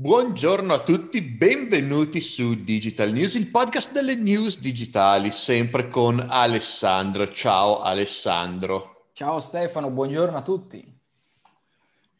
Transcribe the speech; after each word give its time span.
Buongiorno 0.00 0.74
a 0.74 0.78
tutti, 0.78 1.20
benvenuti 1.20 2.20
su 2.20 2.62
Digital 2.62 3.10
News, 3.10 3.34
il 3.34 3.50
podcast 3.50 3.90
delle 3.90 4.14
news 4.14 4.60
digitali, 4.60 5.32
sempre 5.32 5.88
con 5.88 6.24
Alessandro. 6.24 7.28
Ciao 7.32 7.80
Alessandro. 7.80 9.06
Ciao 9.12 9.40
Stefano, 9.40 9.90
buongiorno 9.90 10.36
a 10.36 10.42
tutti. 10.42 11.00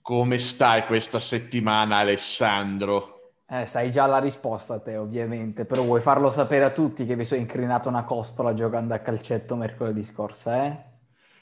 Come 0.03 0.39
stai 0.41 0.87
questa 0.87 1.21
settimana 1.21 1.99
Alessandro? 1.99 3.35
Eh, 3.49 3.67
sai 3.67 3.93
già 3.93 4.07
la 4.07 4.19
risposta 4.19 4.75
a 4.75 4.81
te 4.81 4.97
ovviamente, 4.97 5.65
però 5.65 5.85
vuoi 5.85 6.01
farlo 6.01 6.31
sapere 6.31 6.65
a 6.65 6.73
tutti 6.73 7.07
che 7.07 7.15
mi 7.15 7.25
sono 7.25 7.41
incrinato 7.41 7.89
una 7.89 8.03
costola 8.03 8.55
giocando 8.55 8.93
a 8.95 8.99
calcetto 8.99 9.55
mercoledì 9.55 10.03
scorso, 10.03 10.51
eh? 10.51 10.88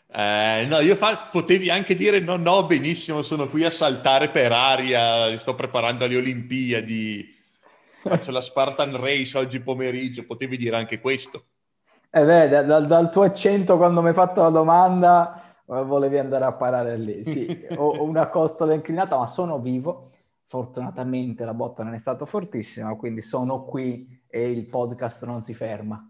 Eh, 0.08 0.66
no, 0.68 0.80
io 0.80 0.94
fa- 0.94 1.28
potevi 1.30 1.68
anche 1.68 1.94
dire 1.94 2.20
no, 2.20 2.36
no, 2.36 2.64
benissimo, 2.64 3.22
sono 3.22 3.48
qui 3.48 3.64
a 3.64 3.70
saltare 3.70 4.30
per 4.30 4.52
aria, 4.52 5.36
sto 5.36 5.54
preparando 5.54 6.06
le 6.06 6.16
Olimpiadi, 6.16 7.34
faccio 8.02 8.30
la 8.30 8.40
Spartan 8.40 8.96
Race 8.96 9.36
oggi 9.36 9.60
pomeriggio, 9.60 10.24
potevi 10.24 10.56
dire 10.56 10.76
anche 10.76 11.00
questo. 11.00 11.44
Eh 12.10 12.24
beh, 12.24 12.48
da, 12.48 12.62
da, 12.62 12.80
dal 12.80 13.10
tuo 13.10 13.22
accento 13.22 13.76
quando 13.76 14.00
mi 14.00 14.08
hai 14.08 14.14
fatto 14.14 14.42
la 14.42 14.48
domanda 14.48 15.54
eh, 15.68 15.82
volevi 15.82 16.18
andare 16.18 16.44
a 16.44 16.52
parare 16.52 16.96
lì. 16.96 17.24
Sì, 17.24 17.66
ho, 17.76 17.88
ho 17.96 18.02
una 18.04 18.28
costola 18.28 18.72
inclinata, 18.72 19.18
ma 19.18 19.26
sono 19.26 19.58
vivo. 19.58 20.10
Fortunatamente 20.46 21.44
la 21.44 21.52
botta 21.52 21.82
non 21.82 21.94
è 21.94 21.98
stata 21.98 22.24
fortissima, 22.24 22.94
quindi 22.94 23.20
sono 23.20 23.64
qui 23.64 24.22
e 24.30 24.48
il 24.48 24.66
podcast 24.68 25.26
non 25.26 25.42
si 25.42 25.52
ferma. 25.52 26.08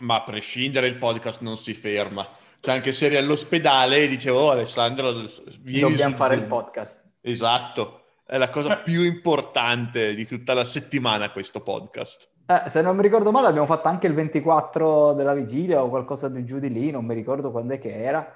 Ma 0.00 0.16
a 0.16 0.22
prescindere 0.22 0.88
il 0.88 0.96
podcast 0.96 1.40
non 1.40 1.56
si 1.56 1.72
ferma 1.72 2.28
cioè 2.60 2.74
anche 2.74 2.92
se 2.92 3.06
eri 3.06 3.16
all'ospedale 3.16 4.04
e 4.04 4.08
dicevo 4.08 4.40
oh, 4.40 4.50
Alessandro 4.50 5.12
vieni 5.60 5.90
dobbiamo 5.90 6.16
fare 6.16 6.34
Zoom. 6.34 6.42
il 6.42 6.48
podcast. 6.48 7.04
Esatto. 7.20 8.02
È 8.24 8.36
la 8.36 8.50
cosa 8.50 8.76
più 8.78 9.02
importante 9.02 10.14
di 10.14 10.26
tutta 10.26 10.52
la 10.52 10.64
settimana 10.64 11.30
questo 11.30 11.60
podcast. 11.60 12.28
Eh, 12.46 12.68
se 12.68 12.82
non 12.82 12.96
mi 12.96 13.02
ricordo 13.02 13.30
male 13.30 13.46
abbiamo 13.46 13.66
fatto 13.66 13.88
anche 13.88 14.06
il 14.06 14.14
24 14.14 15.12
della 15.14 15.34
vigilia 15.34 15.82
o 15.82 15.88
qualcosa 15.88 16.28
di 16.28 16.44
giù 16.44 16.58
di 16.58 16.70
lì 16.70 16.90
non 16.90 17.04
mi 17.04 17.14
ricordo 17.14 17.50
quando 17.50 17.74
è 17.74 17.78
che 17.78 17.94
era 17.94 18.26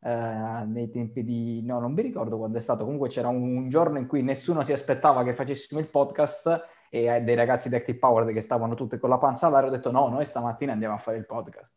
eh, 0.00 0.64
nei 0.66 0.90
tempi 0.90 1.22
di 1.22 1.62
no 1.64 1.78
non 1.78 1.92
mi 1.92 2.02
ricordo 2.02 2.38
quando 2.38 2.58
è 2.58 2.60
stato. 2.60 2.84
Comunque 2.84 3.08
c'era 3.08 3.28
un, 3.28 3.68
giorno 3.68 3.98
in 3.98 4.06
cui 4.06 4.22
nessuno 4.22 4.62
si 4.62 4.72
aspettava 4.72 5.24
che 5.24 5.34
facessimo 5.34 5.80
il 5.80 5.88
podcast 5.88 6.68
e 6.90 7.22
dei 7.22 7.34
ragazzi 7.34 7.68
di 7.68 7.74
Active 7.74 7.98
Power 7.98 8.32
che 8.32 8.42
stavano 8.42 8.74
tutti 8.74 8.98
con 8.98 9.08
la 9.08 9.16
panza 9.16 9.46
all'aria 9.46 9.68
ho 9.68 9.72
detto 9.72 9.90
no 9.90 10.08
noi 10.08 10.26
stamattina 10.26 10.72
andiamo 10.72 10.94
a 10.94 10.98
fare 10.98 11.16
il 11.16 11.24
podcast 11.24 11.72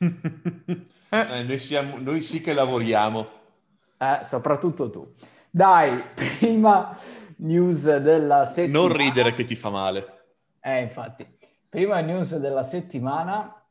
eh, 0.00 1.42
noi, 1.42 1.58
siamo, 1.58 1.98
noi 1.98 2.22
sì 2.22 2.40
che 2.40 2.54
lavoriamo. 2.54 3.28
Eh, 3.98 4.20
soprattutto 4.24 4.88
tu. 4.88 5.12
Dai, 5.50 6.02
prima 6.14 6.96
news 7.36 7.98
della 7.98 8.46
settimana. 8.46 8.86
Non 8.86 8.96
ridere 8.96 9.32
che 9.34 9.44
ti 9.44 9.54
fa 9.54 9.68
male. 9.68 10.22
Eh, 10.60 10.80
infatti. 10.80 11.26
Prima 11.68 12.00
news 12.00 12.36
della 12.38 12.62
settimana, 12.62 13.62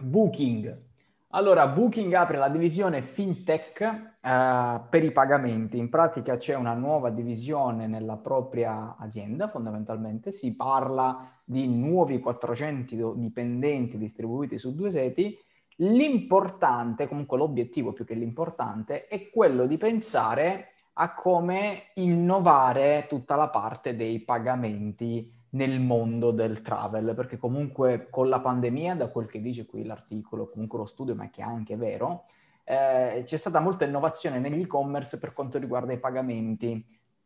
Booking. 0.00 0.86
Allora, 1.32 1.68
Booking 1.68 2.12
apre 2.14 2.38
la 2.38 2.48
divisione 2.48 3.02
fintech 3.02 4.14
uh, 4.22 4.88
per 4.88 5.04
i 5.04 5.12
pagamenti. 5.12 5.76
In 5.76 5.90
pratica 5.90 6.38
c'è 6.38 6.54
una 6.54 6.72
nuova 6.72 7.10
divisione 7.10 7.86
nella 7.86 8.16
propria 8.16 8.96
azienda, 8.98 9.46
fondamentalmente. 9.46 10.32
Si 10.32 10.56
parla 10.56 11.30
di 11.44 11.68
nuovi 11.68 12.18
400 12.18 13.12
dipendenti 13.14 13.98
distribuiti 13.98 14.56
su 14.56 14.74
due 14.74 14.90
seti 14.90 15.38
L'importante, 15.80 17.06
comunque 17.06 17.38
l'obiettivo 17.38 17.92
più 17.92 18.04
che 18.04 18.14
l'importante, 18.14 19.06
è 19.06 19.30
quello 19.30 19.66
di 19.66 19.76
pensare 19.76 20.72
a 20.94 21.14
come 21.14 21.90
innovare 21.94 23.06
tutta 23.08 23.36
la 23.36 23.48
parte 23.48 23.94
dei 23.94 24.18
pagamenti 24.20 25.32
nel 25.50 25.80
mondo 25.80 26.32
del 26.32 26.60
travel, 26.62 27.14
perché 27.14 27.36
comunque 27.36 28.08
con 28.10 28.28
la 28.28 28.40
pandemia, 28.40 28.96
da 28.96 29.08
quel 29.08 29.28
che 29.28 29.40
dice 29.40 29.66
qui 29.66 29.84
l'articolo, 29.84 30.48
comunque 30.48 30.78
lo 30.78 30.84
studio, 30.84 31.14
ma 31.14 31.30
che 31.30 31.42
è 31.42 31.44
anche 31.44 31.76
vero, 31.76 32.24
eh, 32.64 33.22
c'è 33.24 33.36
stata 33.36 33.60
molta 33.60 33.84
innovazione 33.84 34.40
negli 34.40 34.62
e-commerce 34.62 35.18
per 35.18 35.32
quanto 35.32 35.58
riguarda 35.58 35.92
i 35.92 36.00
pagamenti. 36.00 36.84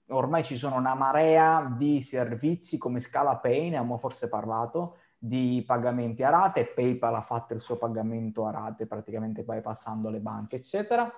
Ormai 0.08 0.44
ci 0.44 0.56
sono 0.56 0.76
una 0.76 0.94
marea 0.94 1.74
di 1.76 2.00
servizi 2.02 2.76
come 2.76 3.00
Scala 3.00 3.36
Pay, 3.36 3.70
ne 3.70 3.76
abbiamo 3.76 3.96
forse 3.96 4.28
parlato, 4.28 4.98
di 5.24 5.62
pagamenti 5.64 6.24
a 6.24 6.30
rate, 6.30 6.66
PayPal 6.66 7.14
ha 7.14 7.20
fatto 7.20 7.54
il 7.54 7.60
suo 7.60 7.76
pagamento 7.76 8.44
a 8.44 8.50
rate 8.50 8.86
praticamente 8.86 9.44
bypassando 9.44 10.10
le 10.10 10.18
banche, 10.18 10.56
eccetera. 10.56 11.08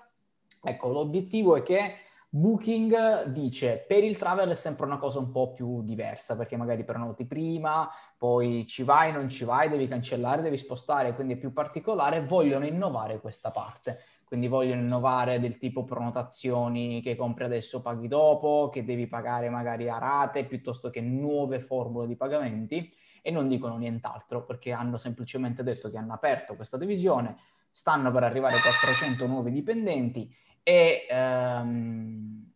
Ecco, 0.62 0.90
l'obiettivo 0.90 1.56
è 1.56 1.62
che 1.62 1.94
Booking 2.28 3.28
dice 3.28 3.82
per 3.88 4.04
il 4.04 4.18
travel 4.18 4.50
è 4.50 4.54
sempre 4.54 4.84
una 4.84 4.98
cosa 4.98 5.20
un 5.20 5.30
po' 5.30 5.52
più 5.52 5.82
diversa 5.82 6.36
perché 6.36 6.54
magari 6.58 6.84
prenoti 6.84 7.24
prima, 7.24 7.88
poi 8.18 8.66
ci 8.66 8.82
vai, 8.82 9.10
non 9.10 9.30
ci 9.30 9.46
vai, 9.46 9.70
devi 9.70 9.88
cancellare, 9.88 10.42
devi 10.42 10.58
spostare, 10.58 11.14
quindi 11.14 11.34
è 11.34 11.38
più 11.38 11.54
particolare, 11.54 12.26
vogliono 12.26 12.66
innovare 12.66 13.20
questa 13.20 13.50
parte. 13.50 14.00
Quindi 14.26 14.48
vogliono 14.48 14.82
innovare 14.82 15.40
del 15.40 15.56
tipo 15.56 15.84
prenotazioni 15.84 17.00
che 17.00 17.16
compri 17.16 17.44
adesso 17.44 17.80
paghi 17.80 18.08
dopo, 18.08 18.68
che 18.70 18.84
devi 18.84 19.06
pagare 19.06 19.48
magari 19.48 19.88
a 19.88 19.96
rate 19.96 20.44
piuttosto 20.44 20.90
che 20.90 21.00
nuove 21.00 21.60
formule 21.60 22.06
di 22.06 22.16
pagamenti 22.16 22.92
e 23.26 23.30
non 23.30 23.48
dicono 23.48 23.78
nient'altro 23.78 24.44
perché 24.44 24.70
hanno 24.72 24.98
semplicemente 24.98 25.62
detto 25.62 25.90
che 25.90 25.96
hanno 25.96 26.12
aperto 26.12 26.56
questa 26.56 26.76
divisione, 26.76 27.38
stanno 27.70 28.12
per 28.12 28.22
arrivare 28.22 28.60
400 28.60 29.26
nuovi 29.26 29.50
dipendenti 29.50 30.30
e 30.62 31.06
ehm, 31.08 32.50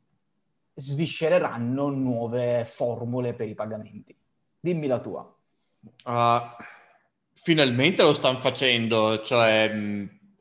sviscereranno 0.75 1.89
nuove 1.89 2.67
formule 2.67 3.33
per 3.33 3.49
i 3.49 3.55
pagamenti. 3.55 4.15
Dimmi 4.61 4.87
la 4.87 5.01
tua. 5.01 5.35
Uh, 6.05 6.63
finalmente 7.33 8.03
lo 8.03 8.13
stanno 8.13 8.39
facendo, 8.39 9.23
cioè 9.23 9.73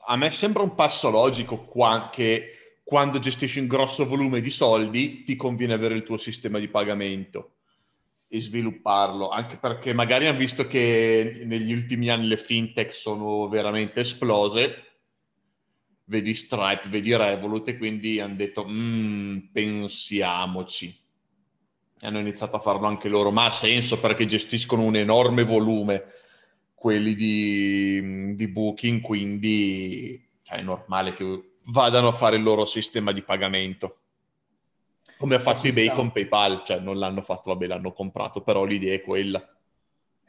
a 0.07 0.15
me 0.17 0.29
sembra 0.29 0.61
un 0.61 0.75
passo 0.75 1.09
logico 1.09 1.63
qua, 1.63 2.09
che 2.11 2.81
quando 2.83 3.19
gestisci 3.19 3.61
un 3.61 3.67
grosso 3.67 4.05
volume 4.05 4.41
di 4.41 4.49
soldi 4.49 5.23
ti 5.23 5.37
conviene 5.37 5.73
avere 5.73 5.95
il 5.95 6.03
tuo 6.03 6.17
sistema 6.17 6.59
di 6.59 6.67
pagamento 6.67 7.51
e 8.29 8.41
svilupparlo, 8.41 9.29
anche 9.29 9.57
perché 9.57 9.93
magari 9.93 10.27
hanno 10.27 10.37
visto 10.37 10.67
che 10.67 11.43
negli 11.45 11.73
ultimi 11.73 12.09
anni 12.09 12.27
le 12.27 12.37
fintech 12.37 12.93
sono 12.93 13.47
veramente 13.47 14.01
esplose, 14.01 14.83
vedi 16.05 16.33
Stripe, 16.33 16.89
vedi 16.89 17.15
Revolut, 17.15 17.67
e 17.69 17.77
quindi 17.77 18.19
hanno 18.19 18.35
detto, 18.35 18.65
mm, 18.67 19.37
pensiamoci. 19.51 21.05
E 21.99 22.05
hanno 22.05 22.19
iniziato 22.19 22.57
a 22.57 22.59
farlo 22.59 22.87
anche 22.87 23.09
loro, 23.09 23.31
ma 23.31 23.45
ha 23.45 23.51
senso 23.51 23.99
perché 23.99 24.25
gestiscono 24.25 24.83
un 24.83 24.95
enorme 24.95 25.43
volume 25.43 26.03
quelli 26.73 27.15
di, 27.15 28.35
di 28.35 28.47
Booking, 28.49 29.01
quindi 29.01 30.29
cioè, 30.43 30.59
è 30.59 30.61
normale 30.61 31.13
che 31.13 31.55
vadano 31.69 32.09
a 32.09 32.13
fare 32.13 32.35
il 32.35 32.43
loro 32.43 32.65
sistema 32.65 33.11
di 33.11 33.23
pagamento. 33.23 34.01
Come 35.17 35.35
ha 35.35 35.39
fatto 35.39 35.67
eBay 35.67 35.93
con 35.93 36.11
PayPal, 36.11 36.63
cioè 36.63 36.79
non 36.79 36.97
l'hanno 36.97 37.21
fatto, 37.21 37.49
vabbè, 37.49 37.67
l'hanno 37.67 37.91
comprato, 37.91 38.41
però 38.41 38.63
l'idea 38.63 38.93
è 38.93 39.01
quella. 39.01 39.43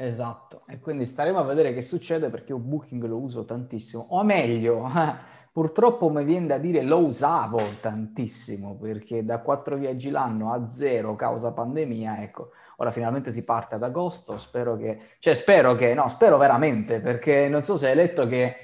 Esatto, 0.00 0.62
e 0.68 0.78
quindi 0.78 1.06
staremo 1.06 1.38
a 1.38 1.42
vedere 1.42 1.74
che 1.74 1.82
succede 1.82 2.30
perché 2.30 2.52
io 2.52 2.58
Booking 2.58 3.04
lo 3.04 3.16
uso 3.16 3.44
tantissimo, 3.44 4.06
o 4.10 4.22
meglio, 4.22 4.88
purtroppo 5.52 6.08
mi 6.08 6.22
viene 6.22 6.46
da 6.46 6.56
dire 6.56 6.82
lo 6.82 6.98
usavo 6.98 7.58
tantissimo 7.80 8.76
perché 8.76 9.24
da 9.24 9.40
quattro 9.40 9.76
viaggi 9.76 10.10
l'anno 10.10 10.52
a 10.52 10.70
zero 10.70 11.16
causa 11.16 11.50
pandemia, 11.50 12.22
ecco, 12.22 12.50
ora 12.76 12.92
finalmente 12.92 13.32
si 13.32 13.42
parte 13.42 13.74
ad 13.74 13.82
agosto, 13.82 14.38
spero 14.38 14.76
che, 14.76 15.16
cioè 15.18 15.34
spero 15.34 15.74
che, 15.74 15.94
no, 15.94 16.08
spero 16.08 16.36
veramente 16.36 17.00
perché 17.00 17.48
non 17.48 17.64
so 17.64 17.76
se 17.76 17.88
hai 17.88 17.96
letto 17.96 18.28
che 18.28 18.54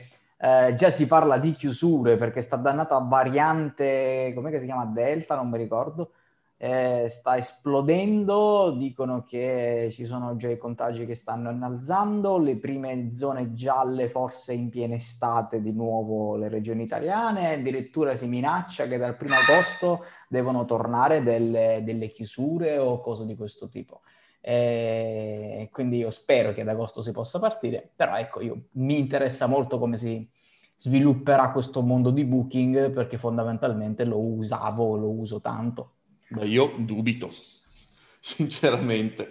eh, 0.44 0.74
già 0.74 0.90
si 0.90 1.06
parla 1.06 1.38
di 1.38 1.52
chiusure 1.52 2.18
perché 2.18 2.42
sta 2.42 2.56
dannata 2.56 2.98
variante, 2.98 4.30
come 4.34 4.58
si 4.58 4.66
chiama? 4.66 4.84
Delta, 4.84 5.36
non 5.36 5.48
mi 5.48 5.56
ricordo, 5.56 6.10
eh, 6.58 7.06
sta 7.08 7.38
esplodendo, 7.38 8.72
dicono 8.76 9.24
che 9.24 9.88
ci 9.90 10.04
sono 10.04 10.36
già 10.36 10.50
i 10.50 10.58
contagi 10.58 11.06
che 11.06 11.14
stanno 11.14 11.50
innalzando, 11.50 12.36
le 12.36 12.58
prime 12.58 13.14
zone 13.14 13.54
gialle 13.54 14.08
forse 14.08 14.52
in 14.52 14.68
piena 14.68 14.96
estate 14.96 15.62
di 15.62 15.72
nuovo 15.72 16.36
le 16.36 16.50
regioni 16.50 16.82
italiane, 16.82 17.54
addirittura 17.54 18.14
si 18.14 18.26
minaccia 18.26 18.86
che 18.86 18.98
dal 18.98 19.16
primo 19.16 19.36
agosto 19.36 20.04
devono 20.28 20.66
tornare 20.66 21.22
delle, 21.22 21.80
delle 21.82 22.08
chiusure 22.08 22.76
o 22.76 23.00
cose 23.00 23.24
di 23.24 23.34
questo 23.34 23.68
tipo. 23.68 24.02
E 24.40 25.70
quindi 25.72 25.96
io 25.98 26.10
spero 26.10 26.52
che 26.52 26.60
ad 26.60 26.68
agosto 26.68 27.02
si 27.02 27.12
possa 27.12 27.38
partire, 27.38 27.90
però 27.96 28.18
ecco, 28.18 28.42
io, 28.42 28.64
mi 28.72 28.98
interessa 28.98 29.46
molto 29.46 29.78
come 29.78 29.96
si 29.96 30.32
svilupperà 30.76 31.50
questo 31.50 31.82
mondo 31.82 32.10
di 32.10 32.24
booking 32.24 32.90
perché 32.90 33.18
fondamentalmente 33.18 34.04
lo 34.04 34.18
usavo, 34.18 34.96
lo 34.96 35.10
uso 35.10 35.40
tanto. 35.40 35.92
Beh, 36.28 36.46
io 36.46 36.74
dubito, 36.78 37.30
sinceramente. 38.20 39.30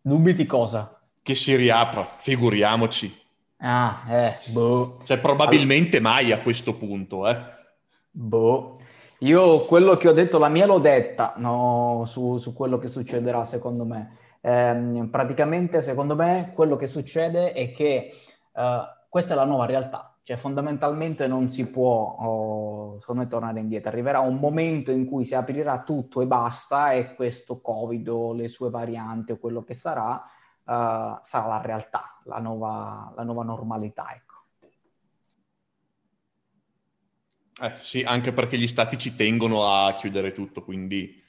Dubiti 0.00 0.46
cosa? 0.46 1.00
Che 1.22 1.34
si 1.34 1.54
riapra, 1.54 2.04
figuriamoci. 2.16 3.20
Ah, 3.58 4.02
eh, 4.08 4.38
boh. 4.48 5.00
Cioè, 5.04 5.18
probabilmente 5.18 5.98
allora... 5.98 6.14
mai 6.14 6.32
a 6.32 6.40
questo 6.40 6.74
punto, 6.74 7.28
eh. 7.28 7.38
Boh. 8.10 8.78
Io 9.20 9.64
quello 9.66 9.96
che 9.96 10.08
ho 10.08 10.12
detto, 10.12 10.38
la 10.38 10.48
mia 10.48 10.66
l'ho 10.66 10.80
detta 10.80 11.34
no, 11.36 12.02
su, 12.06 12.38
su 12.38 12.52
quello 12.52 12.78
che 12.78 12.88
succederà 12.88 13.44
secondo 13.44 13.84
me. 13.84 14.16
Eh, 14.40 15.06
praticamente 15.08 15.80
secondo 15.80 16.16
me 16.16 16.50
quello 16.52 16.74
che 16.74 16.88
succede 16.88 17.52
è 17.52 17.70
che 17.70 18.12
eh, 18.52 18.80
questa 19.08 19.34
è 19.34 19.36
la 19.36 19.44
nuova 19.44 19.66
realtà, 19.66 20.11
cioè 20.24 20.36
fondamentalmente 20.36 21.26
non 21.26 21.48
si 21.48 21.66
può, 21.66 22.16
oh, 22.20 23.14
me, 23.14 23.26
tornare 23.26 23.58
indietro. 23.58 23.90
Arriverà 23.90 24.20
un 24.20 24.36
momento 24.36 24.92
in 24.92 25.04
cui 25.04 25.24
si 25.24 25.34
aprirà 25.34 25.82
tutto 25.82 26.20
e 26.20 26.26
basta 26.26 26.92
e 26.92 27.14
questo 27.14 27.60
Covid 27.60 28.08
o 28.08 28.32
le 28.32 28.46
sue 28.48 28.70
varianti 28.70 29.32
o 29.32 29.38
quello 29.38 29.64
che 29.64 29.74
sarà, 29.74 30.12
uh, 30.14 31.18
sarà 31.20 31.46
la 31.46 31.60
realtà, 31.60 32.20
la 32.24 32.38
nuova, 32.38 33.12
la 33.16 33.24
nuova 33.24 33.42
normalità. 33.42 34.14
Ecco. 34.14 34.30
Eh, 37.60 37.74
sì, 37.80 38.02
anche 38.02 38.32
perché 38.32 38.56
gli 38.56 38.68
stati 38.68 38.96
ci 38.98 39.14
tengono 39.14 39.64
a 39.66 39.94
chiudere 39.94 40.32
tutto, 40.32 40.62
quindi... 40.62 41.20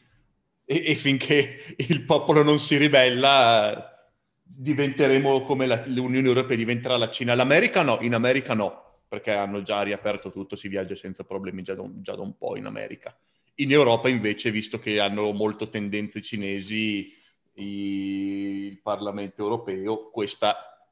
E, 0.65 0.83
e 0.85 0.95
finché 0.95 1.75
il 1.75 2.05
popolo 2.05 2.41
non 2.41 2.57
si 2.57 2.77
ribella, 2.77 4.07
diventeremo 4.43 5.43
come 5.43 5.65
la, 5.65 5.83
l'Unione 5.87 6.25
Europea 6.25 6.55
diventerà 6.55 6.95
la 6.95 7.09
Cina. 7.09 7.35
L'America 7.35 7.81
no, 7.81 7.97
in 7.99 8.13
America 8.13 8.53
no, 8.53 8.82
perché 9.13 9.31
hanno 9.31 9.61
già 9.61 9.83
riaperto 9.83 10.31
tutto, 10.31 10.55
si 10.55 10.67
viaggia 10.67 10.95
senza 10.95 11.23
problemi 11.23 11.61
già 11.61 11.75
da, 11.75 11.83
già 11.97 12.15
da 12.15 12.23
un 12.23 12.35
po' 12.35 12.57
in 12.57 12.65
America. 12.65 13.15
In 13.57 13.71
Europa 13.71 14.09
invece, 14.09 14.49
visto 14.49 14.79
che 14.79 14.99
hanno 14.99 15.31
molto 15.33 15.69
tendenze 15.69 16.19
cinesi, 16.19 17.13
il 17.53 18.79
Parlamento 18.81 19.43
europeo, 19.43 20.09
questa 20.09 20.87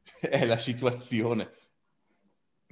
è 0.18 0.46
la 0.46 0.56
situazione. 0.56 1.50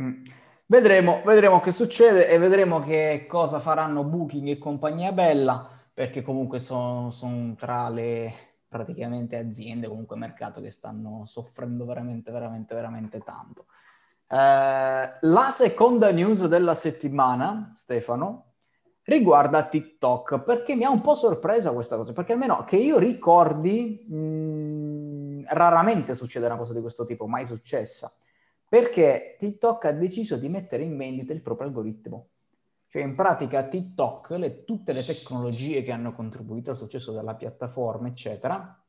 Mm. 0.02 0.24
Vedremo, 0.64 1.20
vedremo 1.22 1.60
che 1.60 1.70
succede 1.70 2.26
e 2.26 2.38
vedremo 2.38 2.78
che 2.78 3.26
cosa 3.28 3.60
faranno 3.60 4.04
Booking 4.04 4.48
e 4.48 4.56
compagnia 4.56 5.12
bella, 5.12 5.68
perché 5.92 6.22
comunque 6.22 6.58
sono 6.60 7.10
son 7.10 7.54
tra 7.58 7.90
le 7.90 8.32
praticamente 8.66 9.36
aziende, 9.36 9.86
comunque 9.86 10.16
mercato 10.16 10.62
che 10.62 10.70
stanno 10.70 11.26
soffrendo 11.26 11.84
veramente, 11.84 12.30
veramente, 12.30 12.74
veramente 12.74 13.18
tanto. 13.18 13.66
Eh, 14.34 15.18
la 15.20 15.50
seconda 15.52 16.10
news 16.10 16.46
della 16.46 16.74
settimana, 16.74 17.70
Stefano, 17.72 18.54
riguarda 19.04 19.66
TikTok, 19.66 20.40
perché 20.40 20.74
mi 20.74 20.84
ha 20.84 20.90
un 20.90 21.02
po' 21.02 21.14
sorpresa 21.14 21.72
questa 21.72 21.96
cosa, 21.96 22.12
perché 22.12 22.32
almeno 22.32 22.64
che 22.64 22.76
io 22.76 22.98
ricordi, 22.98 24.04
mh, 24.08 24.16
mm, 24.16 25.44
raramente 25.48 26.14
succede 26.14 26.46
una 26.46 26.56
cosa 26.56 26.72
di 26.72 26.80
questo 26.80 27.04
tipo, 27.04 27.26
mai 27.26 27.46
successa 27.46 28.12
perché 28.74 29.36
TikTok 29.38 29.84
ha 29.84 29.92
deciso 29.92 30.36
di 30.36 30.48
mettere 30.48 30.82
in 30.82 30.96
vendita 30.96 31.32
il 31.32 31.42
proprio 31.42 31.68
algoritmo. 31.68 32.30
Cioè 32.88 33.02
in 33.02 33.14
pratica 33.14 33.68
TikTok, 33.68 34.30
le, 34.30 34.64
tutte 34.64 34.92
le 34.92 35.04
tecnologie 35.04 35.84
che 35.84 35.92
hanno 35.92 36.12
contribuito 36.12 36.70
al 36.70 36.76
successo 36.76 37.12
della 37.12 37.36
piattaforma, 37.36 38.08
eccetera, 38.08 38.84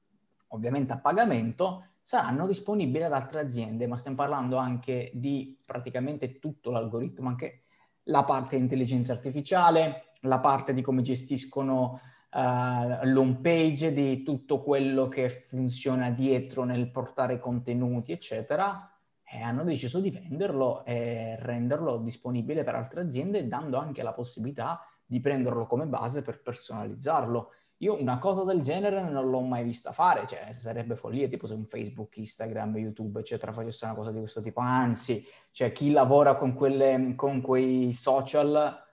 ovviamente 0.47 0.93
a 0.93 0.97
pagamento, 0.97 1.85
saranno 2.05 2.45
disponibili 2.45 3.03
ad 3.03 3.13
altre 3.13 3.39
aziende, 3.39 3.87
ma 3.87 3.97
stiamo 3.97 4.15
parlando 4.15 4.57
anche 4.57 5.09
di 5.15 5.59
praticamente 5.65 6.37
tutto 6.37 6.69
l'algoritmo, 6.69 7.29
anche 7.29 7.63
la 8.03 8.23
parte 8.23 8.57
di 8.57 8.61
intelligenza 8.61 9.13
artificiale, 9.13 10.11
la 10.21 10.39
parte 10.39 10.75
di 10.75 10.83
come 10.83 11.01
gestiscono 11.01 11.99
uh, 12.31 13.07
l'home 13.07 13.39
page, 13.41 13.91
di 13.91 14.21
tutto 14.21 14.61
quello 14.61 15.07
che 15.07 15.29
funziona 15.29 16.11
dietro 16.11 16.63
nel 16.63 16.91
portare 16.91 17.39
contenuti, 17.39 18.11
eccetera, 18.11 18.87
e 19.23 19.41
hanno 19.41 19.63
deciso 19.63 19.99
di 19.99 20.11
venderlo 20.11 20.85
e 20.85 21.37
renderlo 21.39 21.97
disponibile 21.97 22.63
per 22.63 22.75
altre 22.75 23.01
aziende, 23.01 23.47
dando 23.47 23.79
anche 23.79 24.03
la 24.03 24.13
possibilità 24.13 24.79
di 25.03 25.19
prenderlo 25.19 25.65
come 25.65 25.87
base 25.87 26.21
per 26.21 26.43
personalizzarlo. 26.43 27.49
Io 27.79 27.99
una 27.99 28.19
cosa 28.19 28.43
del 28.43 28.61
genere 28.61 29.01
non 29.01 29.29
l'ho 29.29 29.41
mai 29.41 29.63
vista 29.63 29.91
fare, 29.91 30.25
cioè 30.27 30.51
sarebbe 30.53 30.95
follia, 30.95 31.27
tipo 31.27 31.45
se 31.45 31.53
un 31.53 31.65
Facebook, 31.65 32.15
Instagram, 32.17 32.77
YouTube, 32.77 33.19
eccetera, 33.19 33.51
facesse 33.51 33.85
una 33.85 33.95
cosa 33.95 34.11
di 34.11 34.19
questo 34.19 34.41
tipo. 34.41 34.61
Anzi, 34.61 35.25
cioè 35.51 35.71
chi 35.71 35.91
lavora 35.91 36.35
con, 36.35 36.53
quelle, 36.53 37.13
con 37.15 37.41
quei 37.41 37.91
social 37.93 38.83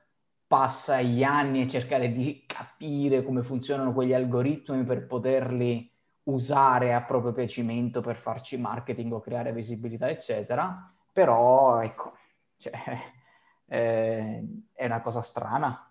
passa 0.46 1.00
gli 1.00 1.23
anni 1.23 1.62
a 1.62 1.69
cercare 1.69 2.11
di 2.11 2.44
capire 2.46 3.23
come 3.23 3.43
funzionano 3.43 3.93
quegli 3.93 4.12
algoritmi 4.12 4.84
per 4.84 5.06
poterli 5.06 5.90
usare 6.25 6.93
a 6.93 7.02
proprio 7.02 7.32
piacimento 7.32 8.00
per 8.00 8.17
farci 8.17 8.58
marketing 8.58 9.12
o 9.12 9.20
creare 9.20 9.52
visibilità, 9.52 10.08
eccetera, 10.08 10.93
però 11.12 11.81
ecco, 11.81 12.17
cioè, 12.58 12.73
eh, 13.67 14.44
è 14.73 14.84
una 14.84 15.00
cosa 15.00 15.23
strana. 15.23 15.87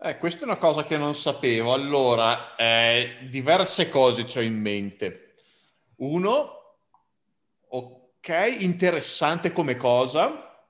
Eh, 0.00 0.16
questa 0.18 0.42
è 0.42 0.44
una 0.44 0.58
cosa 0.58 0.84
che 0.84 0.96
non 0.96 1.14
sapevo. 1.16 1.72
Allora, 1.72 2.54
eh, 2.54 3.16
diverse 3.28 3.88
cose 3.88 4.24
ho 4.32 4.40
in 4.40 4.60
mente. 4.60 5.34
Uno, 5.96 6.76
ok, 7.68 8.56
interessante 8.60 9.50
come 9.50 9.76
cosa, 9.76 10.66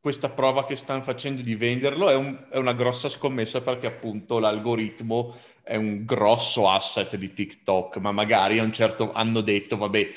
questa 0.00 0.30
prova 0.30 0.64
che 0.64 0.74
stanno 0.74 1.02
facendo 1.02 1.42
di 1.42 1.54
venderlo 1.54 2.08
è, 2.08 2.14
un, 2.14 2.46
è 2.50 2.56
una 2.56 2.72
grossa 2.72 3.10
scommessa 3.10 3.60
perché 3.60 3.88
appunto 3.88 4.38
l'algoritmo 4.38 5.36
è 5.62 5.76
un 5.76 6.06
grosso 6.06 6.70
asset 6.70 7.14
di 7.16 7.34
TikTok, 7.34 7.98
ma 7.98 8.10
magari 8.10 8.58
a 8.58 8.62
un 8.62 8.72
certo 8.72 9.12
hanno 9.12 9.42
detto, 9.42 9.76
vabbè, 9.76 10.08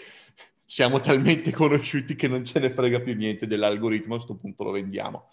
siamo 0.64 1.02
talmente 1.02 1.52
conosciuti 1.52 2.16
che 2.16 2.30
non 2.30 2.46
ce 2.46 2.60
ne 2.60 2.70
frega 2.70 3.02
più 3.02 3.16
niente 3.16 3.48
dell'algoritmo, 3.48 4.14
a 4.14 4.18
questo 4.18 4.36
punto 4.36 4.64
lo 4.64 4.72
vendiamo. 4.72 5.28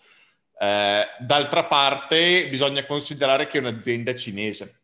Eh, 0.59 1.05
d'altra 1.19 1.65
parte 1.65 2.49
bisogna 2.49 2.87
considerare 2.87 3.47
che 3.47 3.59
è 3.59 3.61
un'azienda 3.61 4.15
cinese. 4.15 4.83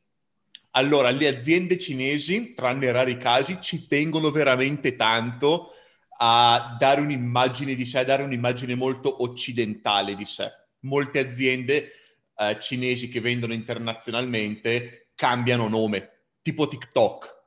Allora, 0.72 1.10
le 1.10 1.28
aziende 1.28 1.78
cinesi, 1.78 2.54
tranne 2.54 2.90
rari 2.92 3.16
casi, 3.16 3.58
ci 3.60 3.86
tengono 3.86 4.30
veramente 4.30 4.96
tanto 4.96 5.70
a 6.18 6.76
dare 6.78 7.00
un'immagine 7.00 7.74
di 7.74 7.84
sé, 7.84 7.98
a 7.98 8.04
dare 8.04 8.22
un'immagine 8.22 8.74
molto 8.74 9.22
occidentale 9.22 10.14
di 10.14 10.24
sé. 10.24 10.50
Molte 10.80 11.18
aziende 11.18 11.90
eh, 12.36 12.58
cinesi 12.60 13.08
che 13.08 13.20
vendono 13.20 13.52
internazionalmente 13.52 15.10
cambiano 15.14 15.68
nome, 15.68 16.10
tipo 16.40 16.66
TikTok. 16.68 17.40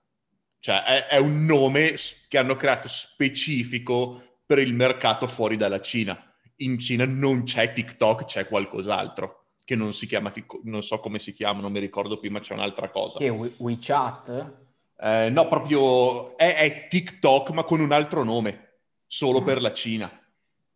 Cioè 0.60 0.84
è, 0.84 1.06
è 1.08 1.18
un 1.18 1.46
nome 1.46 1.96
che 2.28 2.38
hanno 2.38 2.56
creato 2.56 2.88
specifico 2.88 4.40
per 4.46 4.60
il 4.60 4.74
mercato 4.74 5.28
fuori 5.28 5.58
dalla 5.58 5.82
Cina. 5.82 6.35
In 6.58 6.80
Cina 6.80 7.06
non 7.06 7.44
c'è 7.44 7.74
TikTok, 7.74 8.26
c'è 8.26 8.48
qualcos'altro 8.48 9.46
che 9.66 9.76
non 9.76 9.94
si 9.94 10.06
chiama, 10.06 10.32
non 10.64 10.84
so 10.84 11.00
come 11.00 11.18
si 11.18 11.34
chiama, 11.34 11.60
non 11.60 11.72
mi 11.72 11.80
ricordo 11.80 12.20
più, 12.20 12.30
ma 12.30 12.40
c'è 12.40 12.54
un'altra 12.54 12.90
cosa. 12.90 13.18
Che 13.18 13.30
We- 13.30 13.52
WeChat? 13.58 14.54
Eh, 15.02 15.30
no, 15.32 15.48
proprio 15.48 16.38
è, 16.38 16.56
è, 16.56 16.88
TikTok, 16.88 17.50
ma 17.50 17.64
con 17.64 17.80
un 17.80 17.92
altro 17.92 18.24
nome, 18.24 18.78
solo 19.08 19.40
ah. 19.40 19.44
per 19.44 19.62
la 19.62 19.74
Cina, 19.74 20.10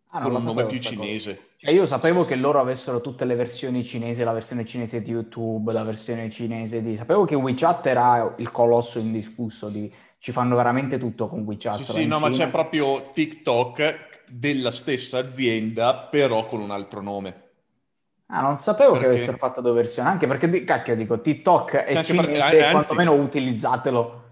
ah, 0.10 0.22
con 0.22 0.34
un 0.34 0.44
nome 0.44 0.66
più 0.66 0.80
cinese. 0.80 1.36
Cosa. 1.36 1.48
Cioè 1.58 1.72
io 1.72 1.86
sapevo 1.86 2.26
che 2.26 2.36
loro 2.36 2.60
avessero 2.60 3.00
tutte 3.00 3.26
le 3.26 3.36
versioni 3.36 3.84
cinesi, 3.84 4.24
la 4.24 4.32
versione 4.32 4.66
cinese 4.66 5.04
di 5.04 5.12
YouTube, 5.12 5.72
la 5.72 5.84
versione 5.84 6.30
cinese 6.32 6.82
di... 6.82 6.96
Sapevo 6.96 7.26
che 7.26 7.36
WeChat 7.36 7.86
era 7.86 8.34
il 8.38 8.50
colosso 8.50 8.98
indiscusso 8.98 9.70
di... 9.70 9.92
Ci 10.18 10.32
fanno 10.32 10.56
veramente 10.56 10.98
tutto 10.98 11.28
con 11.28 11.42
WeChat. 11.42 11.84
Sì, 11.84 11.92
sì, 11.92 12.06
no, 12.08 12.16
Cina. 12.16 12.30
ma 12.30 12.36
c'è 12.36 12.50
proprio 12.50 13.12
TikTok 13.14 14.09
della 14.30 14.72
stessa 14.72 15.18
azienda, 15.18 15.96
però 15.96 16.46
con 16.46 16.62
un 16.62 16.72
altro 16.72 17.02
nome. 17.02 17.48
Ah, 18.28 18.42
non 18.42 18.58
sapevo 18.58 18.92
perché... 18.92 19.08
che 19.08 19.14
avessero 19.14 19.38
fatto 19.38 19.62
due 19.62 19.74
versioni, 19.74 20.10
anche 20.10 20.28
perché, 20.28 20.64
cacchio, 20.64 20.96
dico, 20.96 21.20
TikTok 21.20 21.76
è 21.78 22.04
cinese, 22.04 22.32
eh, 22.32 22.62
anzi, 22.62 22.72
quantomeno 22.72 23.14
utilizzatelo. 23.14 24.24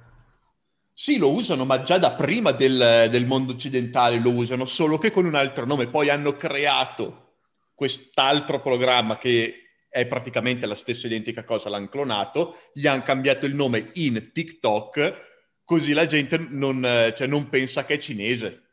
Sì, 0.94 1.18
lo 1.18 1.32
usano, 1.32 1.66
ma 1.66 1.82
già 1.82 1.98
da 1.98 2.12
prima 2.12 2.51
del, 2.51 3.08
del, 3.10 3.25
mondo 3.25 3.54
occidentale 3.54 4.20
lo 4.20 4.32
usano, 4.32 4.66
solo 4.66 4.98
che 4.98 5.12
con 5.12 5.25
un 5.25 5.36
altro 5.36 5.66
nome. 5.66 5.88
Poi 5.88 6.10
hanno 6.10 6.36
creato 6.36 7.34
quest'altro 7.74 8.62
programma 8.62 9.18
che 9.18 9.68
è 9.89 10.06
praticamente 10.06 10.66
la 10.66 10.75
stessa 10.75 11.08
identica 11.08 11.44
cosa, 11.44 11.70
l'hanno 11.70 11.88
clonato, 11.88 12.56
gli 12.74 12.86
hanno 12.88 13.04
cambiato 13.04 13.46
il 13.46 13.56
nome 13.56 13.92
in 13.94 14.32
TikTok, 14.32 15.62
così 15.63 15.94
la 15.94 16.06
gente 16.06 16.38
non, 16.50 16.82
cioè, 17.16 17.27
non 17.27 17.50
pensa 17.50 17.84
che 17.84 17.96
è 17.96 17.98
cinese. 17.98 18.67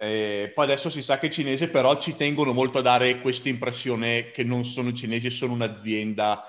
E 0.00 0.52
poi 0.54 0.64
adesso 0.64 0.90
si 0.90 1.02
sa 1.02 1.18
che 1.18 1.26
è 1.26 1.30
cinese, 1.30 1.68
però 1.68 1.98
ci 1.98 2.14
tengono 2.14 2.52
molto 2.52 2.78
a 2.78 2.82
dare 2.82 3.20
questa 3.20 3.48
impressione 3.48 4.30
che 4.30 4.44
non 4.44 4.64
sono 4.64 4.92
cinesi, 4.92 5.28
sono 5.28 5.54
un'azienda 5.54 6.44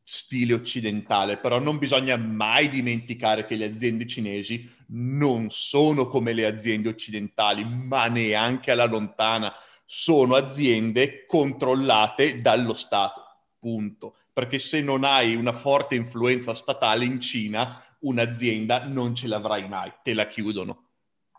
stile 0.00 0.54
occidentale, 0.54 1.38
però 1.38 1.58
non 1.58 1.78
bisogna 1.78 2.16
mai 2.16 2.68
dimenticare 2.68 3.46
che 3.46 3.56
le 3.56 3.64
aziende 3.64 4.06
cinesi 4.06 4.70
non 4.88 5.48
sono 5.50 6.06
come 6.06 6.34
le 6.34 6.46
aziende 6.46 6.88
occidentali, 6.88 7.64
ma 7.64 8.06
neanche 8.06 8.70
alla 8.70 8.84
lontana. 8.84 9.52
Sono 9.86 10.36
aziende 10.36 11.26
controllate 11.26 12.40
dallo 12.40 12.74
Stato, 12.74 13.22
punto. 13.58 14.16
Perché 14.32 14.58
se 14.58 14.80
non 14.80 15.04
hai 15.04 15.34
una 15.34 15.52
forte 15.52 15.96
influenza 15.96 16.54
statale 16.54 17.04
in 17.04 17.20
Cina, 17.20 17.82
un'azienda 18.00 18.84
non 18.86 19.14
ce 19.14 19.26
l'avrai 19.26 19.66
mai, 19.68 19.92
te 20.02 20.14
la 20.14 20.26
chiudono. 20.26 20.90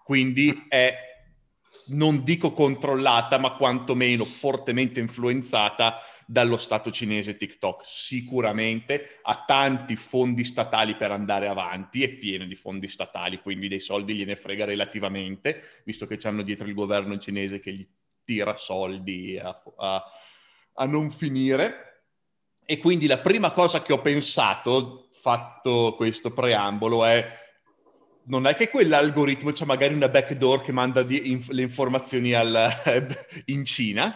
Quindi 0.03 0.65
è 0.67 1.14
non 1.87 2.23
dico 2.23 2.51
controllata, 2.51 3.37
ma 3.37 3.51
quantomeno 3.53 4.25
fortemente 4.25 4.99
influenzata 4.99 5.97
dallo 6.25 6.57
Stato 6.57 6.91
cinese 6.91 7.37
TikTok. 7.37 7.81
Sicuramente 7.85 9.19
ha 9.23 9.43
tanti 9.45 9.95
fondi 9.95 10.43
statali 10.43 10.95
per 10.95 11.11
andare 11.11 11.47
avanti, 11.47 12.03
è 12.03 12.09
pieno 12.09 12.45
di 12.45 12.55
fondi 12.55 12.87
statali, 12.87 13.39
quindi 13.39 13.67
dei 13.67 13.79
soldi 13.79 14.15
gliene 14.15 14.35
frega 14.35 14.65
relativamente, 14.65 15.61
visto 15.83 16.07
che 16.07 16.17
c'hanno 16.17 16.41
dietro 16.41 16.67
il 16.67 16.73
governo 16.73 17.17
cinese 17.17 17.59
che 17.59 17.73
gli 17.73 17.87
tira 18.23 18.55
soldi 18.55 19.37
a, 19.37 19.55
a, 19.77 20.03
a 20.73 20.85
non 20.85 21.11
finire. 21.11 21.81
E 22.65 22.79
quindi 22.79 23.05
la 23.05 23.19
prima 23.19 23.51
cosa 23.51 23.83
che 23.83 23.93
ho 23.93 24.01
pensato, 24.01 25.07
fatto 25.11 25.93
questo 25.95 26.31
preambolo, 26.31 27.05
è 27.05 27.44
non 28.25 28.47
è 28.47 28.55
che 28.55 28.69
quell'algoritmo 28.69 29.51
c'è 29.51 29.65
magari 29.65 29.93
una 29.93 30.09
backdoor 30.09 30.61
che 30.61 30.71
manda 30.71 31.03
di, 31.03 31.31
inf- 31.31 31.49
le 31.49 31.61
informazioni 31.61 32.33
al, 32.33 32.69
in 33.45 33.65
Cina? 33.65 34.15